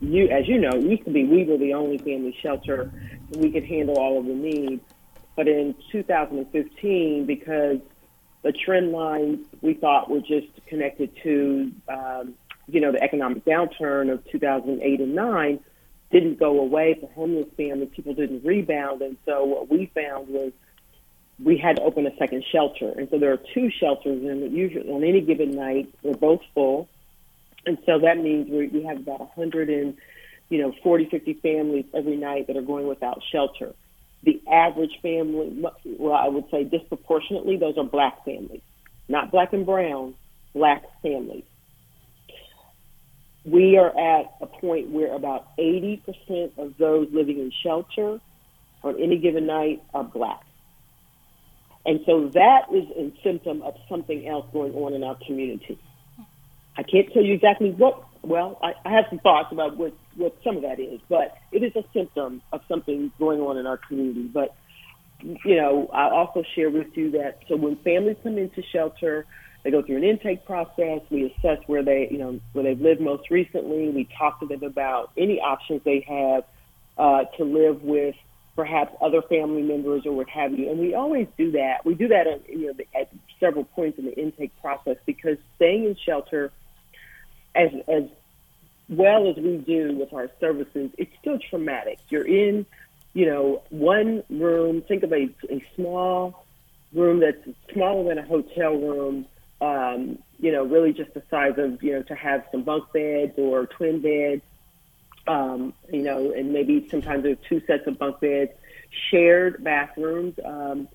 [0.00, 2.92] you as you know it used to be we were the only family shelter.
[3.32, 4.82] And we could handle all of the needs.
[5.36, 7.78] But in 2015 because
[8.42, 12.34] the trend lines we thought were just connected to um,
[12.66, 15.60] you know the economic downturn of 2008 and 9
[16.10, 16.96] didn't go away.
[17.00, 19.02] For homeless families people didn't rebound.
[19.02, 20.52] And so what we found was
[21.42, 22.90] we had to open a second shelter.
[22.90, 26.88] And so there are two shelters, and usually on any given night, they're both full.
[27.66, 29.96] And so that means we, we have about 100 and,
[30.48, 33.74] you know, 40, 50 families every night that are going without shelter.
[34.24, 38.62] The average family, well, I would say disproportionately, those are black families,
[39.08, 40.14] not black and brown,
[40.54, 41.44] black families.
[43.44, 48.20] we are at a point where about 80% of those living in shelter
[48.82, 50.42] on any given night are black.
[51.88, 55.78] And so that is a symptom of something else going on in our community.
[56.76, 60.36] I can't tell you exactly what, well, I, I have some thoughts about what, what
[60.44, 63.78] some of that is, but it is a symptom of something going on in our
[63.78, 64.24] community.
[64.24, 64.54] But,
[65.22, 69.24] you know, I also share with you that so when families come into shelter,
[69.64, 71.00] they go through an intake process.
[71.08, 73.88] We assess where they, you know, where they've lived most recently.
[73.88, 76.44] We talk to them about any options they have
[76.98, 78.14] uh, to live with
[78.58, 80.68] perhaps other family members or what have you.
[80.68, 81.84] And we always do that.
[81.84, 85.84] We do that at, you know, at several points in the intake process because staying
[85.84, 86.50] in shelter,
[87.54, 88.02] as as
[88.88, 92.00] well as we do with our services, it's still traumatic.
[92.08, 92.66] You're in,
[93.12, 94.82] you know, one room.
[94.82, 96.44] Think of a, a small
[96.92, 99.26] room that's smaller than a hotel room
[99.60, 103.32] um, you know, really just the size of, you know, to have some bunk beds
[103.36, 104.42] or twin beds,
[105.28, 108.50] um, you know, and maybe sometimes there's two sets of bunk beds,
[109.10, 110.88] shared bathrooms, um,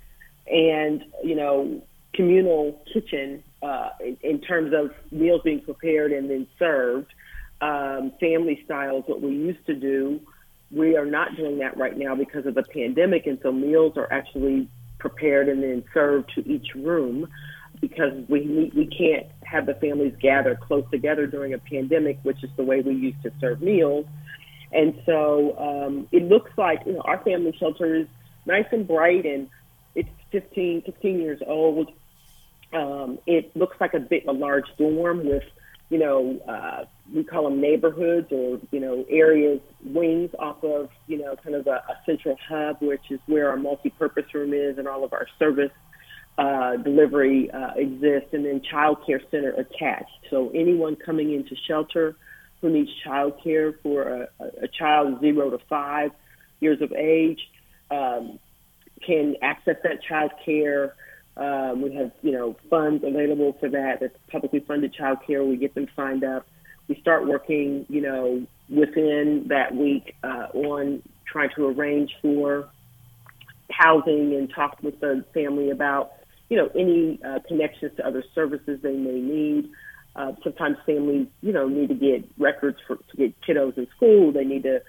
[0.48, 1.82] and, you know,
[2.13, 7.13] communal kitchen uh, in, in terms of meals being prepared and then served.
[7.62, 10.19] Um, family style is what we used to do.
[10.69, 14.12] We are not doing that right now because of the pandemic, and so meals are
[14.12, 14.67] actually
[14.98, 17.28] prepared and then served to each room
[17.84, 22.50] because we we can't have the families gather close together during a pandemic, which is
[22.56, 24.06] the way we used to serve meals.
[24.72, 28.08] And so um, it looks like you know our family shelter is
[28.46, 29.50] nice and bright, and
[29.96, 31.91] it's 15, 15 years old.
[32.72, 35.43] Um, it looks like a bit a large dorm with
[35.89, 41.17] you know uh, we call them neighborhoods or you know areas wings off of you
[41.17, 44.88] know kind of a, a central hub, which is where our multi-purpose room is and
[44.88, 45.72] all of our service
[46.38, 50.12] uh, delivery uh, exists, and then child care center attached.
[50.30, 52.15] So anyone coming into shelter
[52.62, 54.28] who needs child care for a,
[54.62, 56.12] a child zero to five
[56.60, 57.39] years of age
[57.91, 58.39] um,
[59.06, 60.96] can access that child care.
[61.36, 64.00] Um, we have, you know, funds available for that.
[64.00, 65.43] That's publicly funded child care.
[65.43, 66.48] We get them signed up.
[66.88, 72.69] We start working, you know, within that week uh, on trying to arrange for
[73.72, 76.13] housing and talk with the family about
[76.49, 79.69] you know, any uh, connections to other services they may need.
[80.15, 84.32] Uh, sometimes families, you know, need to get records for to get kiddos in school.
[84.32, 84.82] They need to,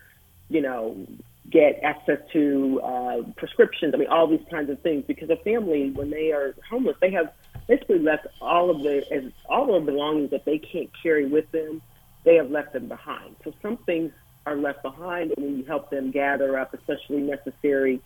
[0.50, 1.06] you know,
[1.50, 3.94] get access to uh, prescriptions.
[3.94, 5.04] I mean, all these kinds of things.
[5.06, 7.32] Because a family, when they are homeless, they have
[7.66, 11.80] basically left all of the as all the belongings that they can't carry with them.
[12.24, 13.36] They have left them behind.
[13.44, 14.12] So some things
[14.46, 18.00] are left behind, and when you help them gather up, especially necessary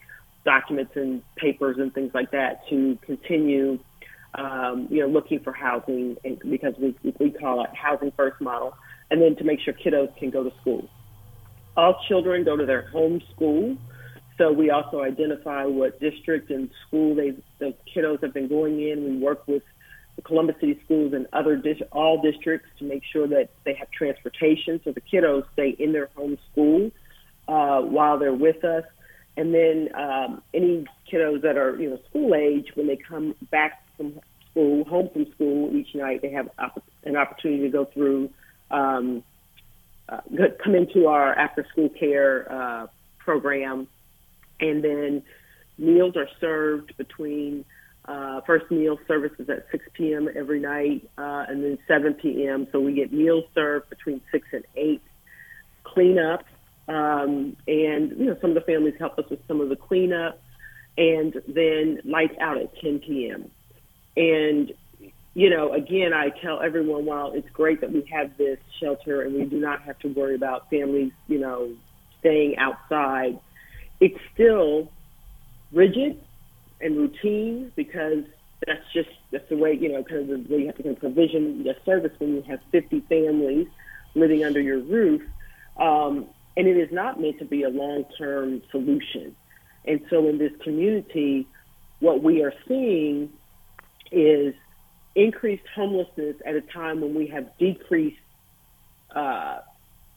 [0.48, 3.78] documents and papers and things like that to continue,
[4.34, 8.72] um, you know, looking for housing and, because we, we call it housing first model,
[9.11, 10.88] and then to make sure kiddos can go to school.
[11.76, 13.76] All children go to their home school,
[14.38, 19.04] so we also identify what district and school they the kiddos have been going in.
[19.04, 19.64] We work with
[20.16, 23.90] the Columbus City schools and other dis- all districts to make sure that they have
[23.90, 26.90] transportation, so the kiddos stay in their home school
[27.48, 28.84] uh, while they're with us.
[29.38, 33.85] And then um, any kiddos that are you know school age, when they come back
[33.96, 34.18] from
[34.51, 36.51] school, home from school each night, they have
[37.05, 38.31] an opportunity to go through,
[38.72, 39.22] um,
[40.09, 40.20] uh,
[40.62, 42.87] come into our after school care uh,
[43.18, 43.87] program,
[44.59, 45.22] and then
[45.79, 47.64] meals are served between
[48.07, 50.29] uh, first meal services at 6 p.m.
[50.35, 52.66] every night, uh, and then 7 p.m.
[52.72, 55.01] So we get meals served between 6 and 8.
[55.85, 56.44] Cleanup
[56.88, 60.40] um, and, you know, some of the families help us with some of the cleanup
[60.96, 63.51] and then lights out at 10 p.m.
[64.16, 64.72] And,
[65.35, 69.35] you know, again, I tell everyone while it's great that we have this shelter and
[69.35, 71.70] we do not have to worry about families, you know,
[72.20, 73.38] staying outside,
[74.01, 74.90] it's still
[75.72, 76.18] rigid
[76.81, 78.24] and routine because
[78.66, 80.96] that's just that's the way you know kind of the way you have to kind
[80.96, 83.68] of provision the service when you have 50 families
[84.14, 85.22] living under your roof.
[85.77, 86.27] Um,
[86.59, 89.35] and it is not meant to be a long term solution.
[89.87, 91.47] And so in this community,
[92.01, 93.31] what we are seeing
[94.11, 94.55] is
[95.14, 98.18] increased homelessness at a time when we have decreased
[99.14, 99.61] uh,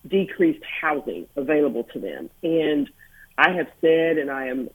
[0.07, 2.31] decreased housing available to them.
[2.41, 2.89] And
[3.37, 4.69] I have said, and I am,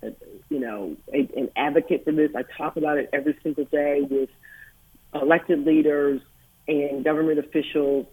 [0.49, 2.31] you know, a, an advocate for this.
[2.37, 4.31] I talk about it every single day with
[5.13, 6.21] elected leaders
[6.69, 8.07] and government officials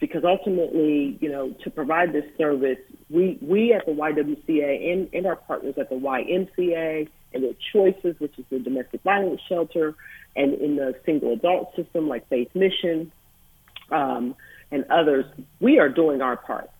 [0.00, 2.78] because ultimately, you know, to provide this service,
[3.10, 8.18] we, we at the YWCA and, and our partners at the YMCA and their choices,
[8.20, 9.94] which is the domestic violence shelter,
[10.36, 13.10] and in the single adult system like Faith Mission,
[13.90, 14.36] um,
[14.70, 15.24] and others,
[15.60, 16.70] we are doing our part.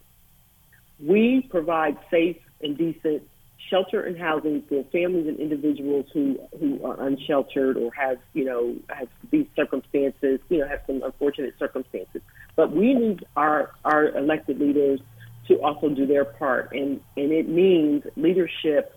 [1.01, 3.23] We provide safe and decent
[3.69, 8.77] shelter and housing for families and individuals who who are unsheltered or have you know
[8.89, 12.23] have these circumstances you know have some unfortunate circumstances.
[12.59, 14.99] But we need our our elected leaders
[15.47, 18.93] to also do their part, and and it means leadership.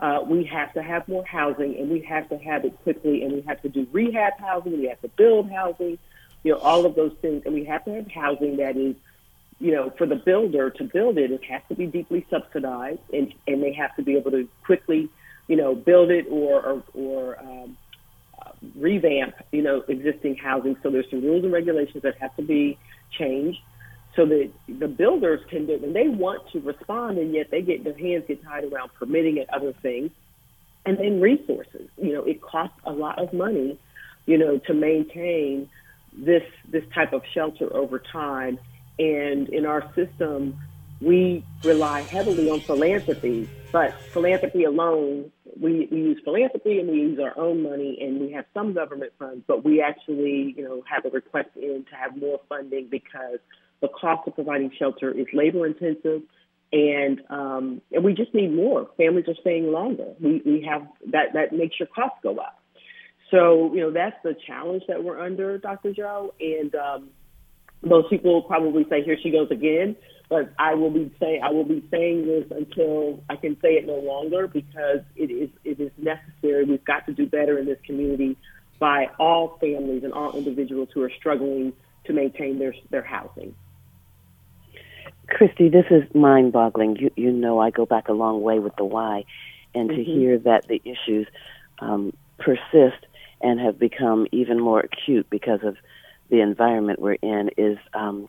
[0.00, 3.34] Uh, we have to have more housing, and we have to have it quickly, and
[3.34, 4.78] we have to do rehab housing.
[4.78, 5.98] We have to build housing,
[6.42, 8.96] you know, all of those things, and we have to have housing that is
[9.60, 13.34] you know, for the builder to build it, it has to be deeply subsidized, and
[13.46, 15.10] and they have to be able to quickly,
[15.48, 17.76] you know, build it or or, or um,
[18.74, 20.76] revamp, you know, existing housing.
[20.82, 22.78] So there's some rules and regulations that have to be
[23.18, 23.58] changed,
[24.16, 27.84] so that the builders can do, and they want to respond, and yet they get
[27.84, 30.10] their hands get tied around permitting and other things,
[30.84, 31.88] and then resources.
[31.96, 33.78] You know, it costs a lot of money,
[34.26, 35.68] you know, to maintain
[36.12, 38.58] this this type of shelter over time
[38.98, 40.58] and in our system,
[41.02, 47.18] we rely heavily on philanthropy, but philanthropy alone, we, we use philanthropy and we use
[47.18, 51.04] our own money and we have some government funds, but we actually, you know, have
[51.04, 53.38] a request in to have more funding because
[53.80, 56.22] the cost of providing shelter is labor intensive
[56.72, 58.88] and um, and we just need more.
[58.96, 60.14] Families are staying longer.
[60.20, 62.58] We we have that that makes your costs go up.
[63.30, 65.92] So you know that's the challenge that we're under, Dr.
[65.92, 67.10] Joe, and um,
[67.82, 69.96] most people will probably say, "Here she goes again,"
[70.28, 73.86] but I will be say I will be saying this until I can say it
[73.86, 76.64] no longer because it is it is necessary.
[76.64, 78.36] We've got to do better in this community
[78.78, 81.72] by all families and all individuals who are struggling
[82.04, 83.54] to maintain their their housing.
[85.28, 86.96] Christie, this is mind-boggling.
[86.96, 89.24] You you know I go back a long way with the why,
[89.74, 89.98] and mm-hmm.
[89.98, 91.26] to hear that the issues
[91.78, 93.06] um, persist
[93.40, 95.76] and have become even more acute because of
[96.32, 98.28] the environment we're in is um,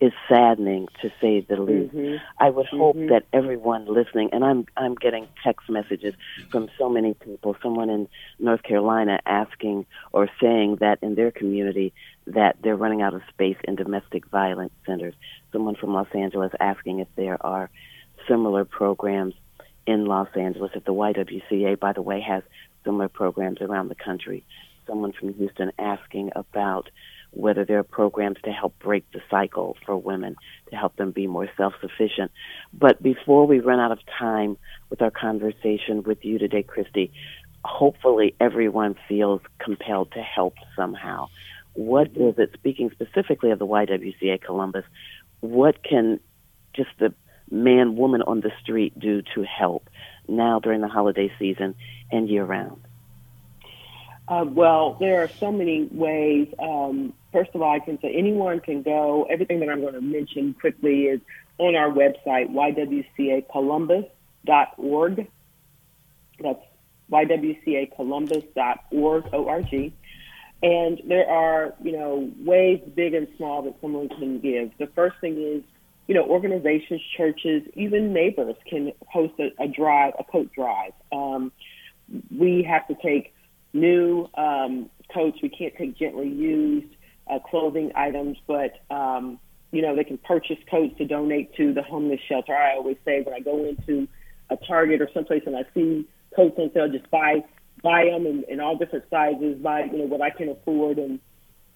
[0.00, 1.94] is saddening to say the least.
[1.94, 2.16] Mm-hmm.
[2.40, 3.10] I would hope mm-hmm.
[3.10, 6.14] that everyone listening, and I'm I'm getting text messages
[6.50, 7.54] from so many people.
[7.62, 11.92] Someone in North Carolina asking or saying that in their community
[12.26, 15.14] that they're running out of space in domestic violence centers.
[15.52, 17.68] Someone from Los Angeles asking if there are
[18.26, 19.34] similar programs
[19.86, 20.70] in Los Angeles.
[20.74, 22.42] If the YWCA, by the way, has
[22.82, 24.42] similar programs around the country.
[24.86, 26.88] Someone from Houston asking about
[27.32, 30.36] whether there are programs to help break the cycle for women,
[30.70, 32.30] to help them be more self sufficient.
[32.72, 34.56] But before we run out of time
[34.90, 37.12] with our conversation with you today, Christie,
[37.64, 41.28] hopefully everyone feels compelled to help somehow.
[41.74, 44.84] What is it, speaking specifically of the YWCA Columbus,
[45.40, 46.20] what can
[46.74, 47.14] just the
[47.50, 49.88] man, woman on the street do to help
[50.28, 51.74] now during the holiday season
[52.10, 52.82] and year round?
[54.28, 56.48] Uh, well, there are so many ways.
[56.58, 59.26] Um, first of all, I can say anyone can go.
[59.30, 61.20] Everything that I'm going to mention quickly is
[61.58, 65.26] on our website, ywcacolumbus.org.
[66.40, 66.60] That's
[67.10, 69.94] ywcacolumbus.org, O-R-G.
[70.62, 74.70] And there are, you know, ways big and small that someone can give.
[74.78, 75.64] The first thing is,
[76.06, 80.92] you know, organizations, churches, even neighbors can host a, a drive, a coat drive.
[81.10, 81.50] Um,
[82.36, 83.32] we have to take
[83.72, 85.38] new um, coats.
[85.42, 86.94] We can't take gently used
[87.32, 89.38] uh, clothing items, but um,
[89.70, 92.54] you know they can purchase coats to donate to the homeless shelter.
[92.54, 94.08] I always say when I go into
[94.50, 96.06] a Target or someplace and I see
[96.36, 97.44] coats on sale, just buy
[97.82, 101.18] buy them in, in all different sizes, buy you know what I can afford, and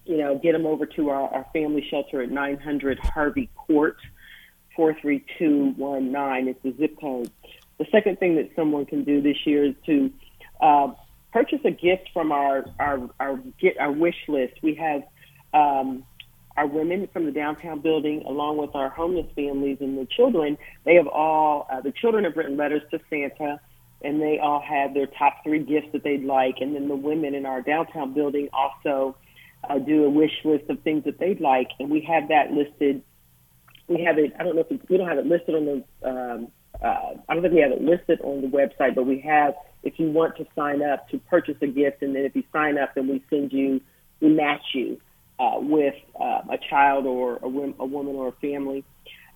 [0.05, 3.97] you know get them over to our, our family shelter at 900 Harvey Court,
[4.77, 6.49] 43219.
[6.49, 7.31] It's the zip code.
[7.79, 10.13] The second thing that someone can do this year is to
[10.61, 10.89] uh,
[11.33, 14.55] purchase a gift from our our our get our wish list.
[14.63, 15.03] We have
[15.57, 16.05] um,
[16.57, 20.57] our women from the downtown building, along with our homeless families and the children.
[20.85, 23.61] They have all uh, the children have written letters to Santa,
[24.03, 26.57] and they all have their top three gifts that they'd like.
[26.61, 29.17] And then the women in our downtown building also
[29.69, 33.03] uh, do a wish list of things that they'd like, and we have that listed.
[33.89, 34.33] We have it.
[34.39, 36.09] I don't know if we, don't have it listed on the.
[36.09, 36.49] Um,
[36.83, 39.99] uh, I don't think we have it listed on the website, but we have if
[39.99, 42.95] you want to sign up to purchase a gift, and then if you sign up,
[42.95, 43.81] then we send you,
[44.21, 45.01] we match you
[45.39, 48.85] uh, with uh, a child or a, a woman or a family.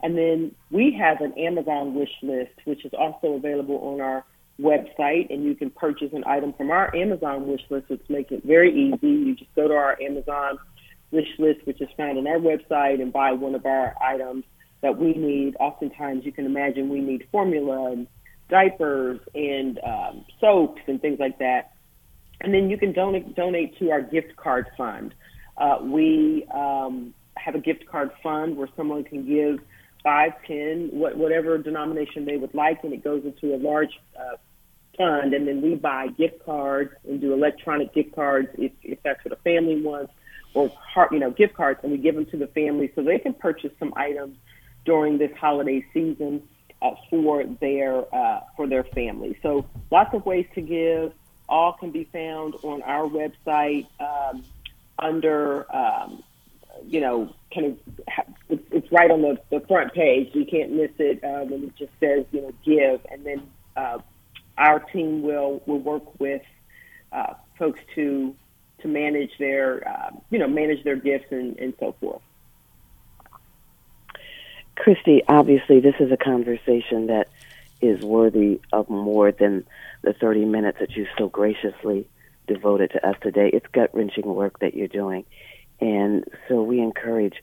[0.03, 4.25] And then we have an Amazon wish list, which is also available on our
[4.61, 8.45] website, and you can purchase an item from our Amazon wish list, which makes it
[8.45, 9.09] very easy.
[9.09, 10.59] You just go to our Amazon
[11.11, 14.45] wish list, which is found on our website, and buy one of our items
[14.83, 15.57] that we need.
[15.61, 18.07] Oftentimes, you can imagine we need formula and
[18.49, 21.73] diapers and um, soaps and things like that.
[22.41, 25.15] And then you can donate donate to our gift card fund.
[25.61, 29.61] Uh, we um, have a gift card fund where someone can give
[30.03, 34.37] five, ten, what, whatever denomination they would like, and it goes into a large uh,
[34.97, 35.35] fund.
[35.35, 39.33] And then we buy gift cards and do electronic gift cards if, if that's what
[39.33, 40.13] a family wants,
[40.55, 40.73] or
[41.13, 43.73] you know gift cards, and we give them to the family so they can purchase
[43.79, 44.37] some items
[44.85, 46.43] during this holiday season
[46.83, 49.39] uh, for their uh, for their family.
[49.43, 51.13] So lots of ways to give.
[51.49, 54.45] All can be found on our website um,
[55.01, 56.23] under um,
[56.87, 57.79] you know kind of
[58.49, 60.31] it's, it's right on the, the front page.
[60.35, 63.43] You can't miss it uh, when it just says you know give, and then
[63.77, 63.99] uh,
[64.59, 66.43] our team will will work with
[67.13, 68.35] uh, folks to
[68.81, 72.23] to manage their uh, you know manage their gifts and, and so forth.
[74.77, 77.29] Christie, obviously, this is a conversation that
[77.83, 79.67] is worthy of more than
[80.03, 82.07] the 30 minutes that you so graciously
[82.53, 83.51] devoted to us today.
[83.53, 85.25] It's gut wrenching work that you're doing.
[85.81, 87.37] And so we encourage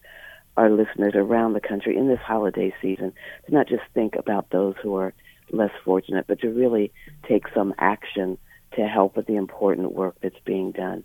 [0.58, 3.14] our listeners around the country in this holiday season
[3.46, 5.14] to not just think about those who are
[5.52, 6.92] less fortunate, but to really
[7.28, 8.38] take some action
[8.76, 11.04] to help with the important work that's being done.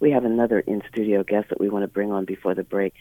[0.00, 2.92] We have another in studio guest that we want to bring on before the break.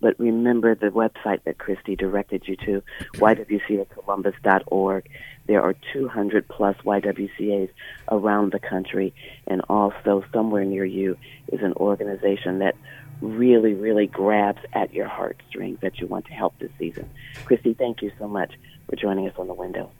[0.00, 2.82] But remember the website that Christie directed you to,
[3.14, 5.10] ywcacolumbus.org.
[5.46, 7.70] There are 200 plus YWCAs
[8.10, 9.12] around the country,
[9.46, 11.16] and also somewhere near you
[11.48, 12.76] is an organization that
[13.20, 17.08] really, really grabs at your heartstrings that you want to help this season.
[17.44, 18.54] Christie, thank you so much
[18.88, 19.90] for joining us on the window.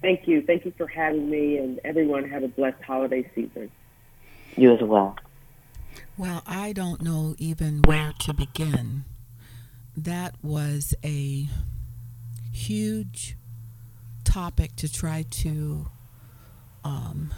[0.00, 0.42] Thank you.
[0.42, 3.70] Thank you for having me, and everyone have a blessed holiday season.
[4.56, 5.16] You as well.
[6.16, 9.04] Well, I don't know even where to begin
[10.04, 11.48] that was a
[12.52, 13.36] huge
[14.24, 15.86] topic to try to
[16.84, 17.34] um,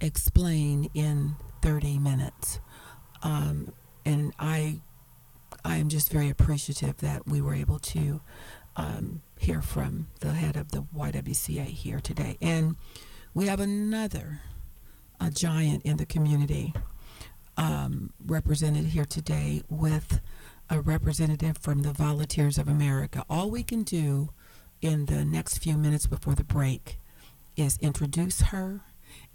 [0.00, 2.60] explain in 30 minutes.
[3.22, 3.72] Um,
[4.04, 4.80] and I,
[5.64, 8.20] I am just very appreciative that we were able to
[8.76, 12.36] um, hear from the head of the YWCA here today.
[12.40, 12.76] And
[13.34, 14.40] we have another
[15.20, 16.72] a giant in the community
[17.58, 20.20] um, represented here today with
[20.70, 23.24] a representative from the Volunteers of America.
[23.28, 24.30] All we can do
[24.80, 26.98] in the next few minutes before the break
[27.56, 28.82] is introduce her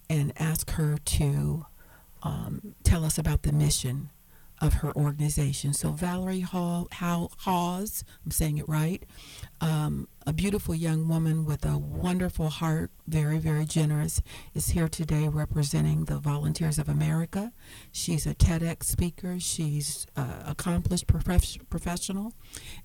[0.10, 1.66] and ask her to
[2.24, 4.10] um, tell us about the mission
[4.62, 5.74] of her organization.
[5.74, 9.04] So Valerie Hall, How, Hawes, I'm saying it right,
[9.62, 14.22] um, a beautiful young woman with a wonderful heart, very, very generous,
[14.54, 17.52] is here today representing the Volunteers of America.
[17.92, 19.40] She's a TEDx speaker.
[19.40, 22.34] She's uh, accomplished prof- professional.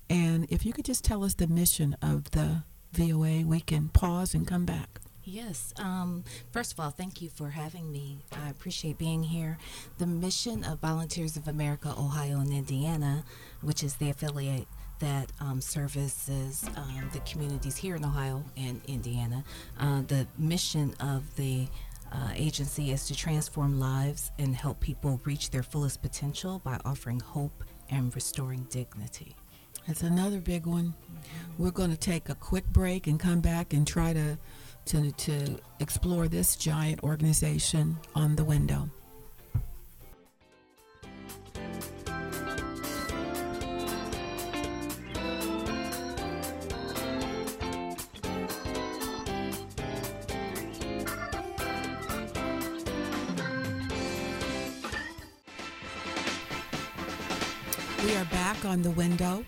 [0.09, 4.33] And if you could just tell us the mission of the VOA, we can pause
[4.33, 4.99] and come back.
[5.29, 5.75] Yes.
[5.77, 8.17] Um, first of all, thank you for having me.
[8.31, 9.59] I appreciate being here.
[9.99, 13.23] The mission of Volunteers of America, Ohio, and Indiana,
[13.61, 14.67] which is the affiliate
[14.97, 19.43] that um, services um, the communities here in Ohio and Indiana,
[19.79, 21.67] uh, the mission of the
[22.11, 27.19] uh, agency is to transform lives and help people reach their fullest potential by offering
[27.19, 29.35] hope and restoring dignity.
[29.85, 30.95] That's another big one.
[30.95, 31.63] Mm-hmm.
[31.63, 34.39] We're going to take a quick break and come back and try to
[34.89, 38.89] to, to explore this giant organization on the window.
[58.03, 59.45] We are back on the window,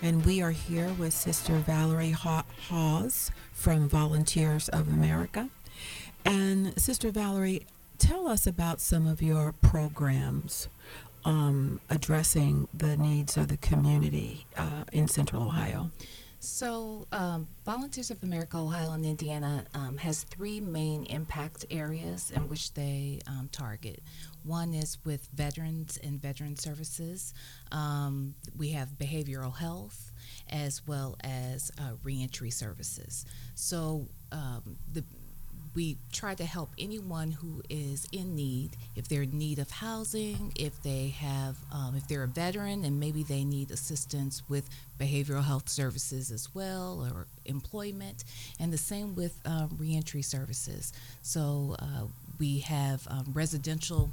[0.00, 3.30] and we are here with Sister Valerie Hawes
[3.62, 5.48] from Volunteers of America.
[6.24, 7.64] And Sister Valerie,
[7.96, 10.66] tell us about some of your programs
[11.24, 15.92] um, addressing the needs of the community uh, in Central Ohio.
[16.40, 22.48] So, um, Volunteers of America, Ohio, and Indiana um, has three main impact areas in
[22.48, 24.02] which they um, target.
[24.42, 27.32] One is with veterans and veteran services.
[27.70, 30.11] Um, we have behavioral health,
[30.52, 33.24] as well as uh, reentry services.
[33.54, 35.02] So um, the
[35.74, 38.76] we try to help anyone who is in need.
[38.94, 43.00] If they're in need of housing if they have um, if they're a veteran and
[43.00, 44.68] maybe they need assistance with
[45.00, 48.24] behavioral health services as well or employment
[48.60, 50.92] and the same with um, reentry services.
[51.22, 52.06] So uh,
[52.38, 54.10] we have um, residential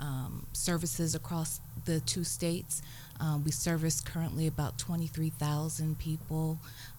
[0.00, 2.82] um, services across the two states
[3.20, 6.58] um, we service currently about 23,000 people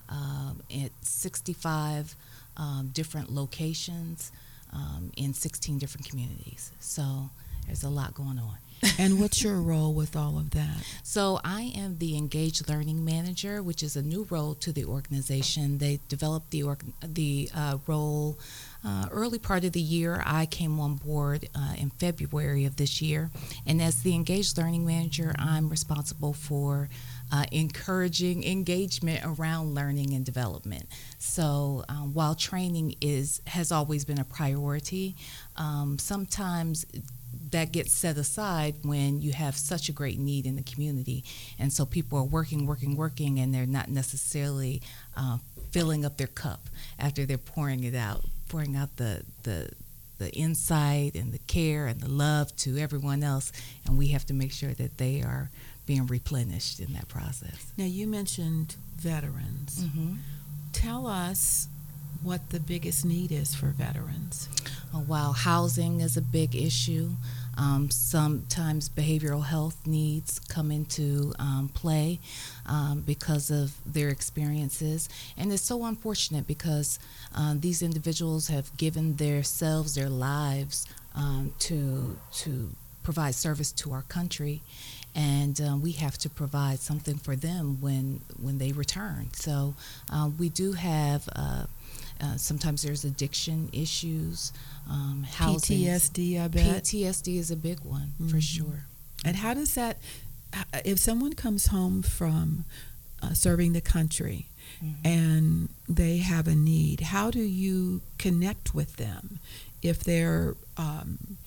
[0.10, 2.16] um, at 65
[2.58, 4.32] um, different locations
[4.74, 6.72] um, in 16 different communities.
[6.80, 7.30] So
[7.66, 8.58] there's a lot going on.
[9.00, 10.78] and what's your role with all of that?
[11.02, 15.78] So I am the Engaged Learning Manager, which is a new role to the organization.
[15.78, 18.38] They developed the org- the uh, role
[18.86, 20.22] uh, early part of the year.
[20.26, 23.32] I came on board uh, in February of this year,
[23.66, 26.90] and as the Engaged Learning Manager, I'm responsible for
[27.32, 30.86] uh, encouraging engagement around learning and development.
[31.18, 35.16] So um, while training is has always been a priority,
[35.58, 36.86] um, sometimes
[37.52, 41.24] that gets set aside when you have such a great need in the community,
[41.58, 44.82] and so people are working, working, working, and they're not necessarily
[45.18, 45.38] uh,
[45.72, 46.70] filling up their cup
[47.00, 48.24] after they're pouring it out,
[48.56, 49.70] pouring out the the
[50.18, 53.52] the insight and the care and the love to everyone else,
[53.86, 55.50] and we have to make sure that they are
[55.86, 57.74] being replenished in that process.
[57.76, 59.84] Now, you mentioned veterans.
[59.84, 60.14] Mm-hmm.
[60.72, 61.68] Tell us
[62.24, 64.48] what the biggest need is for veterans.
[64.94, 67.10] Uh, while housing is a big issue,
[67.58, 72.20] um, sometimes behavioral health needs come into um, play
[72.66, 75.10] um, because of their experiences.
[75.38, 77.00] And it's so unfortunate because
[77.36, 82.70] uh, these individuals have given themselves, their lives um, to, to
[83.04, 84.62] provide service to our country
[85.16, 89.30] and um, we have to provide something for them when when they return.
[89.34, 89.76] So
[90.12, 91.30] uh, we do have.
[91.34, 91.66] Uh,
[92.22, 94.54] uh, sometimes there's addiction issues,
[94.90, 95.80] um, housing.
[95.80, 96.84] PTSD, I bet.
[96.84, 98.30] PTSD is a big one mm-hmm.
[98.30, 98.86] for sure.
[99.24, 99.98] And how does that,
[100.84, 102.66] if someone comes home from
[103.22, 104.48] uh, serving the country
[104.84, 105.08] mm-hmm.
[105.08, 109.40] and they have a need, how do you connect with them
[109.82, 111.38] if they're um,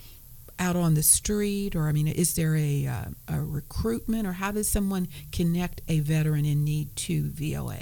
[0.58, 4.50] out on the street or i mean is there a, uh, a recruitment or how
[4.50, 7.78] does someone connect a veteran in need to voa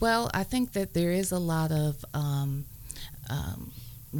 [0.00, 2.64] well i think that there is a lot of um,
[3.28, 3.70] um,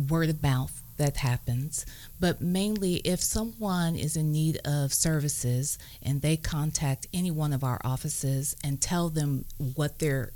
[0.09, 1.87] word of mouth that happens
[2.21, 7.65] but mainly if someone is in need of services and they contact any one of
[7.65, 10.31] our offices and tell them what their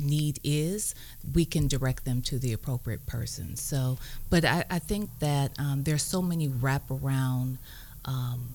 [0.00, 0.94] need is,
[1.34, 3.56] we can direct them to the appropriate person.
[3.56, 3.98] So,
[4.30, 7.58] but I, I think that um, there's so many wraparound
[8.04, 8.54] um,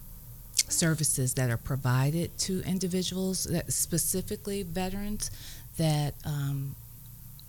[0.55, 5.31] services that are provided to individuals, specifically veterans,
[5.77, 6.75] that um,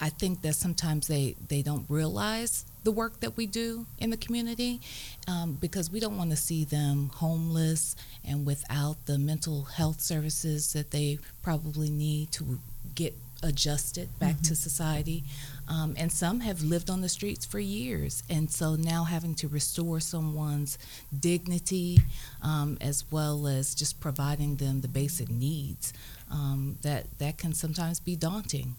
[0.01, 4.17] I think that sometimes they, they don't realize the work that we do in the
[4.17, 4.81] community
[5.29, 7.95] um, because we don't want to see them homeless
[8.25, 12.59] and without the mental health services that they probably need to
[12.95, 14.43] get adjusted back mm-hmm.
[14.43, 15.25] to society.
[15.69, 18.23] Um, and some have lived on the streets for years.
[18.29, 20.79] And so now having to restore someone's
[21.19, 22.01] dignity
[22.43, 25.93] um, as well as just providing them the basic needs,
[26.33, 28.75] um, that, that can sometimes be daunting.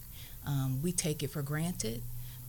[0.45, 2.01] Um, we take it for granted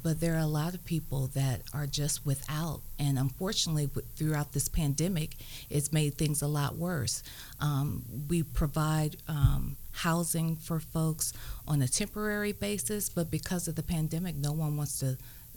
[0.04, 2.82] but there are a lot of people that are just without.
[2.98, 5.36] And unfortunately, throughout this pandemic,
[5.70, 7.22] it's made things a lot worse.
[7.58, 11.32] Um, we provide um, housing for folks
[11.66, 15.16] on a temporary basis, but because of the pandemic, no one wants to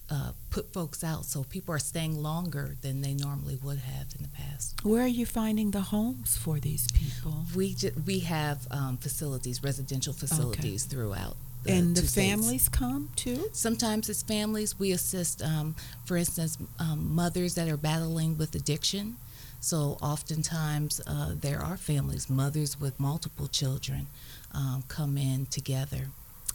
[0.09, 4.23] uh, put folks out, so people are staying longer than they normally would have in
[4.23, 4.83] the past.
[4.83, 7.45] Where are you finding the homes for these people?
[7.55, 10.95] We ju- we have um, facilities, residential facilities okay.
[10.95, 12.69] throughout the and the families states.
[12.69, 13.49] come too.
[13.51, 14.79] Sometimes it's families.
[14.79, 19.17] We assist, um, for instance, um, mothers that are battling with addiction.
[19.59, 24.07] So oftentimes uh, there are families, mothers with multiple children,
[24.53, 26.07] um, come in together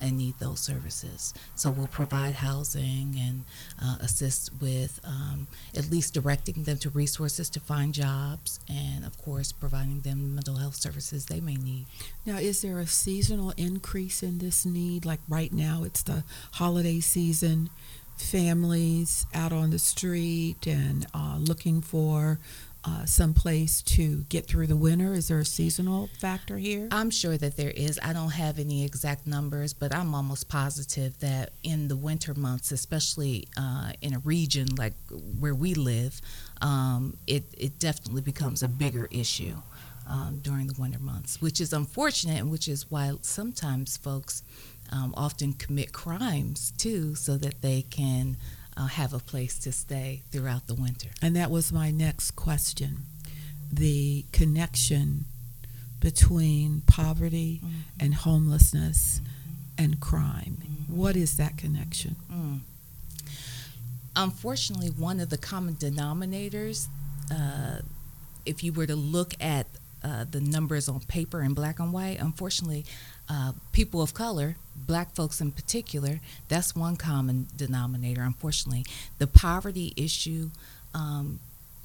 [0.03, 1.32] and need those services.
[1.55, 3.44] So we'll provide housing and
[3.82, 5.46] uh, assist with um,
[5.76, 10.57] at least directing them to resources to find jobs and, of course, providing them mental
[10.57, 11.86] health services they may need.
[12.26, 15.05] Now, is there a seasonal increase in this need?
[15.05, 17.70] Like right now, it's the holiday season.
[18.16, 22.38] Families out on the street and uh, looking for
[22.85, 25.14] uh, someplace to get through the winter?
[25.14, 26.89] Is there a seasonal factor here?
[26.91, 27.99] I'm sure that there is.
[28.03, 32.72] I don't have any exact numbers, but I'm almost positive that in the winter months,
[32.72, 34.95] especially uh, in a region like
[35.39, 36.20] where we live,
[36.61, 39.57] um, it, it definitely becomes a bigger issue.
[40.05, 44.43] Um, during the winter months, which is unfortunate, and which is why sometimes folks
[44.91, 48.37] um, often commit crimes too, so that they can
[48.77, 51.09] uh, have a place to stay throughout the winter.
[51.20, 52.99] And that was my next question
[53.73, 55.25] the connection
[55.99, 57.75] between poverty mm-hmm.
[58.01, 59.85] and homelessness mm-hmm.
[59.85, 60.59] and crime.
[60.61, 60.97] Mm-hmm.
[60.97, 62.16] What is that connection?
[62.31, 62.59] Mm.
[64.14, 66.89] Unfortunately, one of the common denominators,
[67.31, 67.79] uh,
[68.45, 69.66] if you were to look at
[70.05, 72.85] uh, the numbers on paper in black and white, unfortunately,
[73.33, 74.49] uh, people of color,
[74.93, 76.14] black folks in particular,
[76.49, 78.85] that's one common denominator, unfortunately.
[79.18, 80.51] The poverty issue
[80.95, 81.41] um,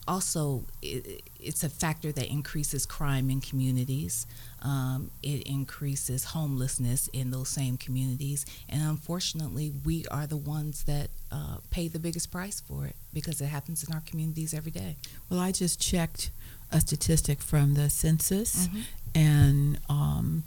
[0.08, 4.26] also, it, it's a factor that increases crime in communities.
[4.62, 11.08] Um, it increases homelessness in those same communities, and unfortunately, we are the ones that
[11.32, 14.96] uh, pay the biggest price for it because it happens in our communities every day.
[15.30, 16.32] Well, I just checked
[16.72, 18.82] a statistic from the census, Mhm.
[19.16, 20.44] and um,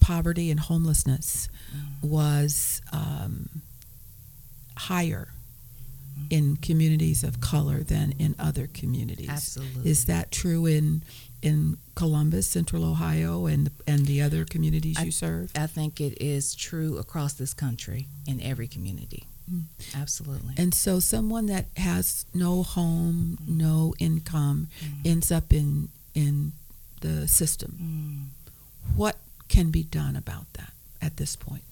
[0.00, 1.48] poverty and homelessness
[2.02, 3.62] was um,
[4.76, 5.28] higher
[6.30, 9.28] in communities of color than in other communities.
[9.28, 9.90] Absolutely.
[9.90, 11.02] Is that true in
[11.42, 15.50] in Columbus, Central Ohio, and and the other communities I- you serve?
[15.56, 19.24] I think it is true across this country in every community.
[19.50, 19.64] Mm.
[19.96, 20.54] Absolutely.
[20.58, 25.06] And so, someone that has no home, no income, Mm.
[25.06, 26.52] ends up in in
[27.00, 27.78] the system.
[27.80, 28.96] Mm.
[28.96, 29.16] What
[29.50, 30.72] can be done about that
[31.02, 31.64] at this point?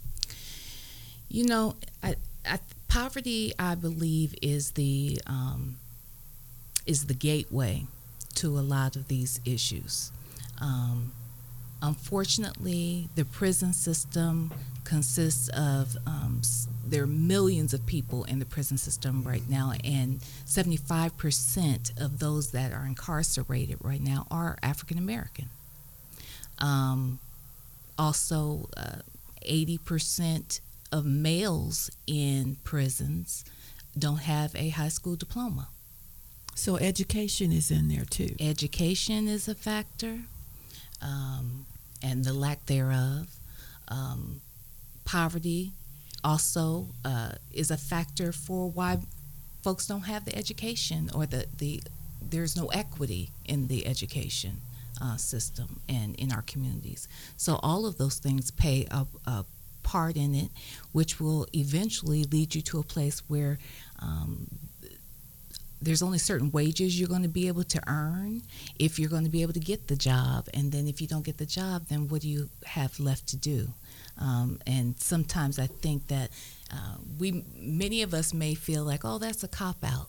[1.28, 2.58] You know, I, I,
[2.88, 5.76] poverty, I believe, is the um,
[6.84, 7.86] is the gateway
[8.34, 10.10] to a lot of these issues.
[10.60, 11.12] Um,
[11.80, 14.52] unfortunately, the prison system
[14.84, 16.40] consists of um,
[16.84, 22.50] there are millions of people in the prison system right now, and 75% of those
[22.52, 25.50] that are incarcerated right now are African American.
[26.58, 27.20] Um,
[27.98, 28.98] also, uh,
[29.46, 30.60] 80%
[30.92, 33.44] of males in prisons
[33.98, 35.68] don't have a high school diploma.
[36.54, 38.34] So, education is in there too.
[38.40, 40.20] Education is a factor,
[41.00, 41.66] um,
[42.02, 43.28] and the lack thereof.
[43.88, 44.40] Um,
[45.04, 45.72] poverty
[46.22, 48.98] also uh, is a factor for why
[49.62, 51.80] folks don't have the education or the, the
[52.20, 54.60] there's no equity in the education
[55.00, 57.08] uh, system and in our communities.
[57.36, 59.44] So all of those things pay a, a
[59.82, 60.50] part in it,
[60.92, 63.58] which will eventually lead you to a place where
[64.00, 64.46] um,
[65.80, 68.42] there's only certain wages you're going to be able to earn
[68.78, 70.48] if you're going to be able to get the job.
[70.52, 73.36] And then if you don't get the job then what do you have left to
[73.36, 73.68] do?
[74.20, 76.30] Um, and sometimes i think that
[76.72, 80.08] uh, we many of us may feel like oh that's a cop out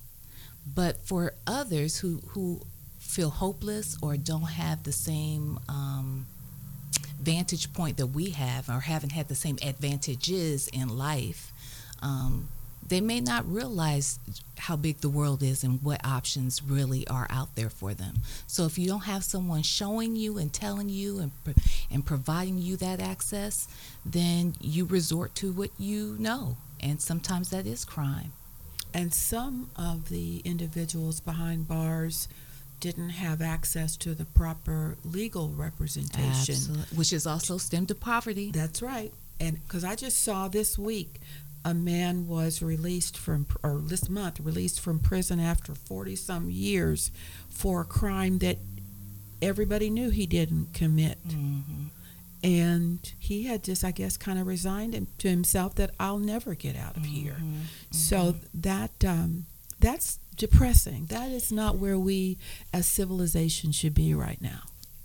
[0.66, 2.62] but for others who who
[3.10, 6.28] feel hopeless or don't have the same um,
[7.20, 11.52] vantage point that we have or haven't had the same advantages in life
[12.02, 12.48] um,
[12.90, 14.20] they may not realize
[14.58, 18.16] how big the world is and what options really are out there for them.
[18.48, 21.32] So if you don't have someone showing you and telling you and
[21.92, 23.68] and providing you that access,
[24.06, 28.34] then you resort to what you know, and sometimes that is crime.
[28.92, 32.28] And some of the individuals behind bars
[32.80, 36.56] didn't have access to the proper legal representation.
[36.56, 38.52] Absolute- which is also stemmed to poverty.
[38.52, 39.14] That's right.
[39.40, 41.20] And because I just saw this week,
[41.66, 47.12] a man was released from, or this month, released from prison after 40 some years
[47.50, 48.58] for a crime that
[49.42, 51.18] everybody knew he didn't commit.
[51.30, 51.60] hmm
[52.44, 56.56] And he had just, I guess, kind of resigned him- to himself that I'll never
[56.56, 57.34] get out of here.
[57.40, 57.62] Mm-hmm.
[57.92, 59.46] So that um,
[59.80, 61.06] that's depressing.
[61.08, 62.38] That is not where we
[62.74, 64.62] as civilization should be right now.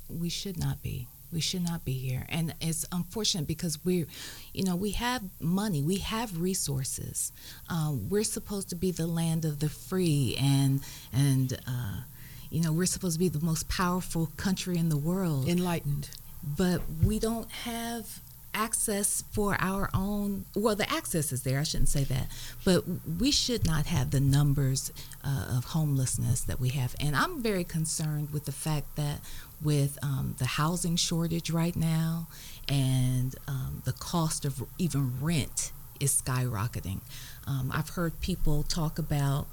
[0.09, 1.09] we should not be.
[1.33, 2.25] We should not be here.
[2.29, 4.07] And it's unfortunate because we're,
[4.53, 7.33] you know, we have money, we have resources.
[7.69, 10.81] Um, we're supposed to be the land of the free, and
[11.13, 12.03] and uh,
[12.51, 15.49] you know, we're supposed to be the most powerful country in the world.
[15.49, 16.11] Enlightened.
[16.57, 18.21] but we don't have
[18.55, 22.29] access for our own well the access is there i shouldn't say that
[22.65, 22.85] but
[23.19, 24.93] we should not have the numbers
[25.25, 29.21] uh, of homelessness that we have and i'm very concerned with the fact that
[29.63, 32.29] with um, the housing shortage right now
[32.69, 37.01] and um, the cost of even rent is skyrocketing
[37.47, 39.47] um, i've heard people talk about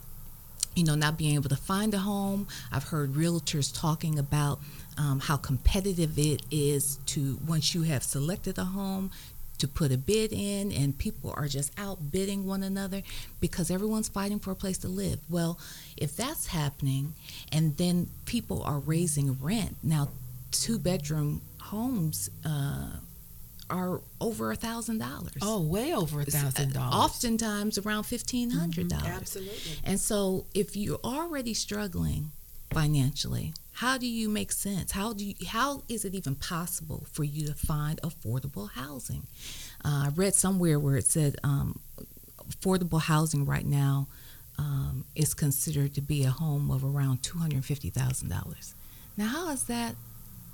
[0.76, 2.48] you know, not being able to find a home.
[2.72, 4.60] I've heard realtors talking about
[4.98, 9.12] um, how competitive it is to once you have selected a home
[9.62, 13.04] to put a bid in, and people are just outbidding one another
[13.40, 15.20] because everyone's fighting for a place to live.
[15.30, 15.60] Well,
[15.96, 17.14] if that's happening,
[17.52, 20.10] and then people are raising rent now,
[20.52, 22.30] two bedroom homes.
[22.44, 22.90] Uh,
[23.70, 25.38] are over a thousand dollars.
[25.42, 26.94] Oh, way over a thousand dollars.
[26.94, 29.08] Oftentimes around fifteen hundred dollars.
[29.08, 29.80] Absolutely.
[29.86, 32.32] And so, if you're already struggling
[32.74, 34.92] financially, how do you make sense?
[34.92, 39.24] How do you, how is it even possible for you to find affordable housing?
[39.84, 41.80] Uh, I read somewhere where it said um,
[42.50, 44.08] affordable housing right now
[44.58, 48.76] um, is considered to be a home of around two hundred fifty thousand dollars.
[49.18, 49.96] Now, how is that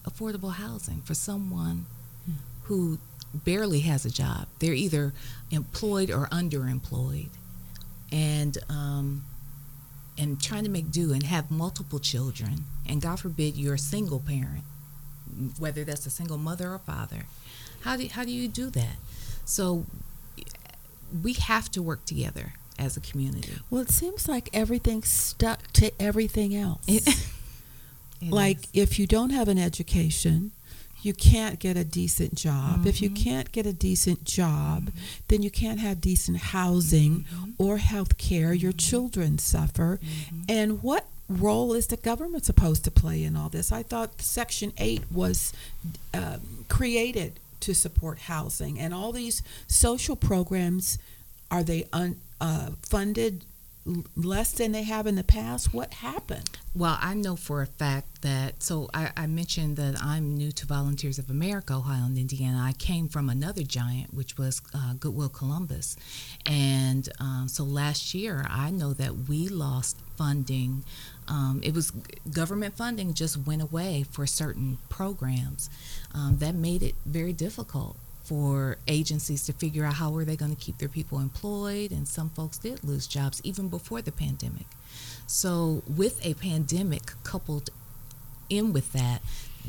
[0.05, 1.86] affordable housing for someone
[2.63, 2.99] who
[3.34, 4.47] barely has a job?
[4.59, 5.13] They're either
[5.51, 7.30] employed or underemployed,
[8.11, 9.26] and um,
[10.18, 14.20] and trying to make do and have multiple children, and God forbid you're a single
[14.20, 14.63] parent,
[15.59, 17.26] whether that's a single mother or father,
[17.82, 18.95] how do how do you do that?
[19.45, 19.86] So
[21.24, 23.53] we have to work together as a community.
[23.70, 26.82] Well, it seems like everything's stuck to everything else.
[26.88, 27.07] It-
[28.22, 28.70] it like is.
[28.74, 30.51] if you don't have an education,
[31.08, 32.86] you can't get a decent job.
[32.86, 34.91] If you can't get a decent job,
[35.30, 37.26] then you can't have decent housing
[37.58, 38.53] or health care.
[38.53, 39.99] Your children suffer.
[40.49, 43.72] And what role is the government supposed to play in all this?
[43.72, 45.53] I thought Section 8 was
[46.14, 50.99] uh, created to support housing, and all these social programs
[51.49, 53.45] are they un, uh, funded
[54.15, 55.73] less than they have in the past?
[55.73, 56.49] What happened?
[56.75, 60.65] Well, I know for a fact that, so I, I mentioned that I'm new to
[60.65, 62.59] Volunteers of America, Ohio and Indiana.
[62.61, 65.95] I came from another giant, which was uh, Goodwill Columbus.
[66.45, 70.83] And um, so last year, I know that we lost funding.
[71.27, 71.91] Um, it was
[72.31, 75.69] government funding just went away for certain programs.
[76.13, 77.97] Um, that made it very difficult
[78.28, 82.07] for agencies to figure out how were they going to keep their people employed and
[82.07, 84.67] some folks did lose jobs even before the pandemic.
[85.25, 87.69] So with a pandemic coupled
[88.49, 89.21] in with that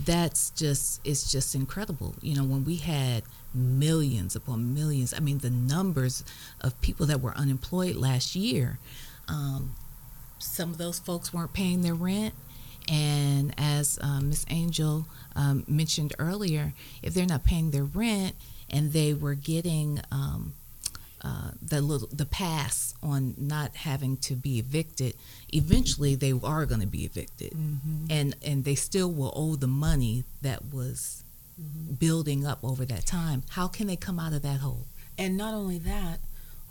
[0.04, 2.14] that's just it's just incredible.
[2.20, 3.22] You know when we had
[3.54, 6.22] millions upon millions i mean the numbers
[6.60, 8.78] of people that were unemployed last year
[9.26, 9.74] um,
[10.38, 12.34] some of those folks weren't paying their rent.
[12.90, 15.06] And as um, Miss Angel
[15.38, 18.34] um, mentioned earlier, if they're not paying their rent
[18.68, 20.52] and they were getting um,
[21.28, 25.12] uh, the little the pass on not having to be evicted,
[25.60, 27.52] eventually they are going to be evicted,
[28.10, 31.22] and and they still will owe the money that was
[31.98, 33.42] building up over that time.
[33.50, 34.86] How can they come out of that hole?
[35.16, 36.20] And not only that,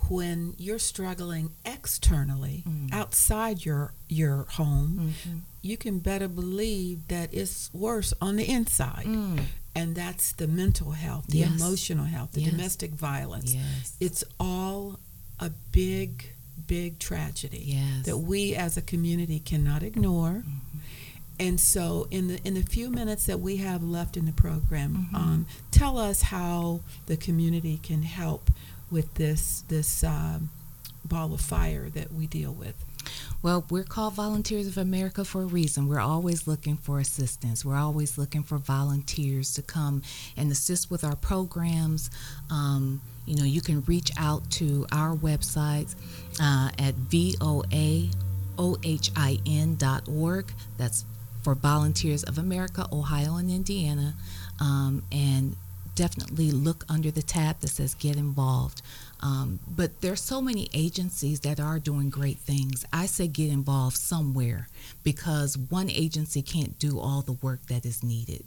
[0.08, 2.92] when you're struggling externally Mm.
[2.92, 5.14] outside your your home,
[5.62, 9.04] you can better believe that it's worse on the inside.
[9.06, 9.40] Mm.
[9.74, 11.60] And that's the mental health, the Yes.
[11.60, 12.50] emotional health, the Yes.
[12.50, 13.54] domestic violence.
[13.54, 13.96] Yes.
[14.00, 14.98] It's all
[15.40, 16.32] a big,
[16.66, 18.06] big tragedy Yes.
[18.06, 20.42] that we as a community cannot ignore.
[20.46, 20.78] Mm-hmm.
[21.40, 25.08] And so, in the in the few minutes that we have left in the program,
[25.12, 25.16] Mm-hmm.
[25.16, 28.50] um, tell us how the community can help
[28.90, 30.50] with this this um,
[31.04, 32.74] ball of fire that we deal with.
[33.40, 35.86] Well, we're called Volunteers of America for a reason.
[35.86, 37.64] We're always looking for assistance.
[37.64, 40.02] We're always looking for volunteers to come
[40.36, 42.10] and assist with our programs.
[42.50, 45.94] Um, you know, you can reach out to our website
[46.40, 48.12] uh, at voaohin.org.
[50.76, 51.04] That's
[51.44, 54.14] for Volunteers of America, Ohio, and Indiana.
[54.60, 55.54] Um, and
[55.94, 58.82] definitely look under the tab that says get involved.
[59.20, 62.84] Um, but there's so many agencies that are doing great things.
[62.92, 64.68] I say get involved somewhere
[65.02, 68.42] because one agency can't do all the work that is needed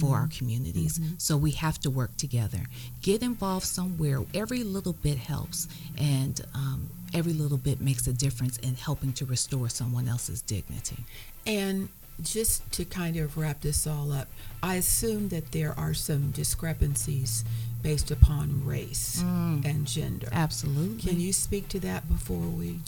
[0.00, 0.98] for our communities.
[1.18, 2.60] So we have to work together.
[3.02, 4.20] Get involved somewhere.
[4.34, 9.24] Every little bit helps, and um, every little bit makes a difference in helping to
[9.26, 10.98] restore someone else's dignity.
[11.46, 11.88] And
[12.22, 14.28] just to kind of wrap this all up,
[14.62, 17.44] I assume that there are some discrepancies
[17.86, 20.28] based upon race and gender.
[20.32, 21.08] Absolutely.
[21.08, 22.80] Can you speak to that before we?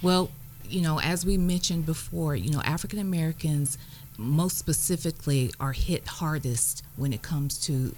[0.00, 0.30] Well,
[0.66, 3.76] you know, as we mentioned before, you know, African Americans
[4.16, 7.94] most specifically are hit hardest when it comes to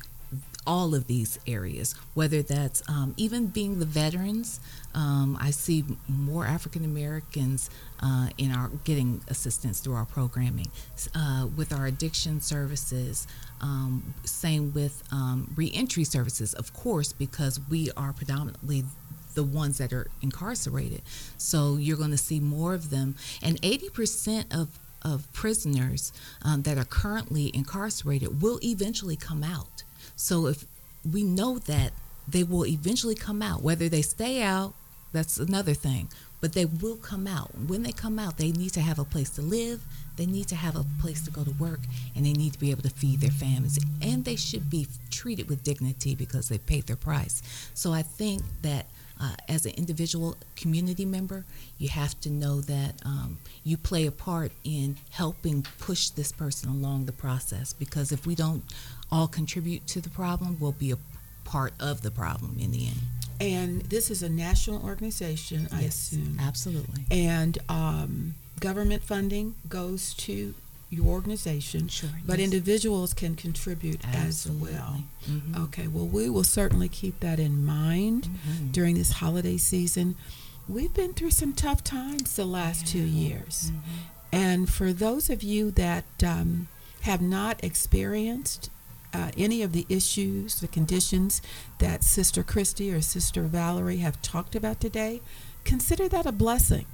[0.67, 4.59] all of these areas, whether that's um, even being the veterans.
[4.95, 7.71] Um, I see more African Americans
[8.01, 10.71] uh, in our getting assistance through our programming,
[11.15, 13.27] uh, with our addiction services.
[13.65, 18.85] Um, same with um, reentry services, of course, because we are predominantly
[19.33, 21.01] the ones that are incarcerated.
[21.39, 23.17] So you're going to see more of them.
[23.43, 26.13] And 80% of, of prisoners
[26.43, 29.83] um, that are currently incarcerated will eventually come out.
[30.15, 30.67] So if
[31.11, 31.95] we know that
[32.29, 34.75] they will eventually come out, whether they stay out,
[35.13, 36.11] that's another thing.
[36.45, 37.53] But they will come out.
[37.69, 39.81] When they come out, they need to have a place to live,
[40.19, 41.81] they need to have a place to go to work,
[42.15, 43.79] and they need to be able to feed their families.
[44.03, 47.41] And they should be treated with dignity because they paid their price.
[47.73, 48.85] So I think that
[49.19, 51.47] uh, as an individual community member,
[51.79, 56.69] you have to know that um, you play a part in helping push this person
[56.69, 57.73] along the process.
[57.73, 58.65] Because if we don't
[59.11, 60.99] all contribute to the problem, we'll be a
[61.45, 63.01] part of the problem in the end.
[63.41, 66.39] And this is a national organization, I Yes, assume.
[66.41, 67.05] absolutely.
[67.11, 70.55] And um, government funding goes to
[70.91, 72.45] your organization, Sure, but yes.
[72.45, 74.73] individuals can contribute as Absolutely.
[74.75, 75.05] well.
[75.29, 75.57] Mhm.
[75.65, 78.71] Okay, well, we will certainly keep that in mind Mm-hmm.
[78.71, 80.15] during this holiday season.
[80.67, 83.71] we've been through some tough times the last two years.
[84.33, 86.69] And for those of you that um,
[87.03, 88.71] have not experienced
[89.15, 91.41] uh, any of the issues, the conditions
[91.79, 95.21] that Sister Christie or Sister Valerie have talked about today,
[95.65, 96.87] consider that a blessing.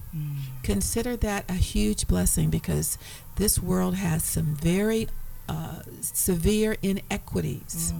[0.62, 2.98] Consider that a huge blessing because
[3.36, 5.08] this world has some very
[5.48, 7.92] uh, severe inequities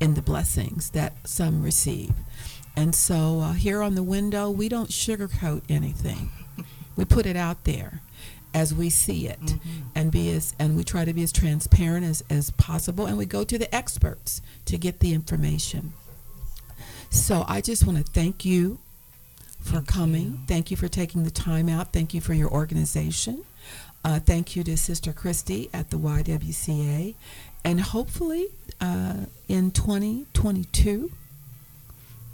[0.00, 2.12] in the blessings that some receive.
[2.76, 6.30] And so uh, here on the window, we don't sugarcoat anything.
[6.96, 8.02] we put it out there
[8.56, 9.54] as we see it
[9.94, 13.26] and be as and we try to be as transparent as, as possible and we
[13.26, 15.92] go to the experts to get the information.
[17.10, 18.78] So I just want to thank you
[19.60, 20.40] for coming.
[20.48, 21.92] Thank you for taking the time out.
[21.92, 23.44] Thank you for your organization.
[24.02, 27.14] Uh, thank you to Sister Christie at the YWCA.
[27.62, 28.46] And hopefully
[28.80, 31.10] uh, in 2022,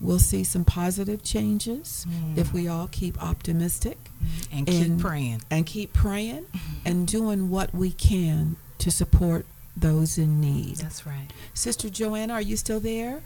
[0.03, 2.37] we'll see some positive changes mm.
[2.37, 4.59] if we all keep optimistic mm.
[4.59, 5.43] And keep praying.
[5.51, 6.47] and keep praying
[6.85, 9.47] and doing what we can to support
[9.77, 10.77] those in need.
[10.77, 11.29] That's right.
[11.55, 13.23] Sister Joanna, are you still there?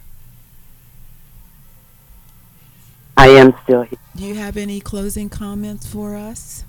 [3.17, 3.97] I am still here.
[4.15, 6.63] Do you have any closing comments for us?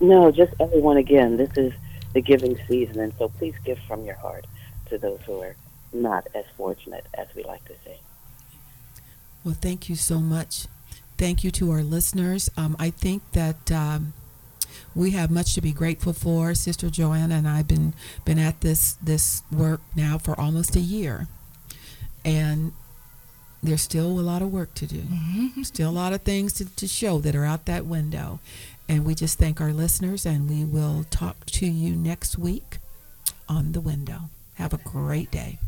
[0.00, 1.36] No, just everyone again.
[1.36, 1.72] This is
[2.14, 4.46] the giving season, and so please give from your heart
[4.86, 5.54] to those who are
[5.92, 7.98] not as fortunate as we like to say.
[9.44, 10.66] Well, thank you so much.
[11.18, 12.50] Thank you to our listeners.
[12.56, 14.14] Um, I think that um,
[14.94, 16.54] we have much to be grateful for.
[16.54, 20.80] Sister Joanna and I have been been at this this work now for almost a
[20.80, 21.28] year,
[22.24, 22.72] and
[23.62, 25.02] there's still a lot of work to do.
[25.62, 28.40] Still a lot of things to, to show that are out that window,
[28.88, 30.26] and we just thank our listeners.
[30.26, 32.78] And we will talk to you next week
[33.48, 34.30] on the window.
[34.54, 35.58] Have a great day.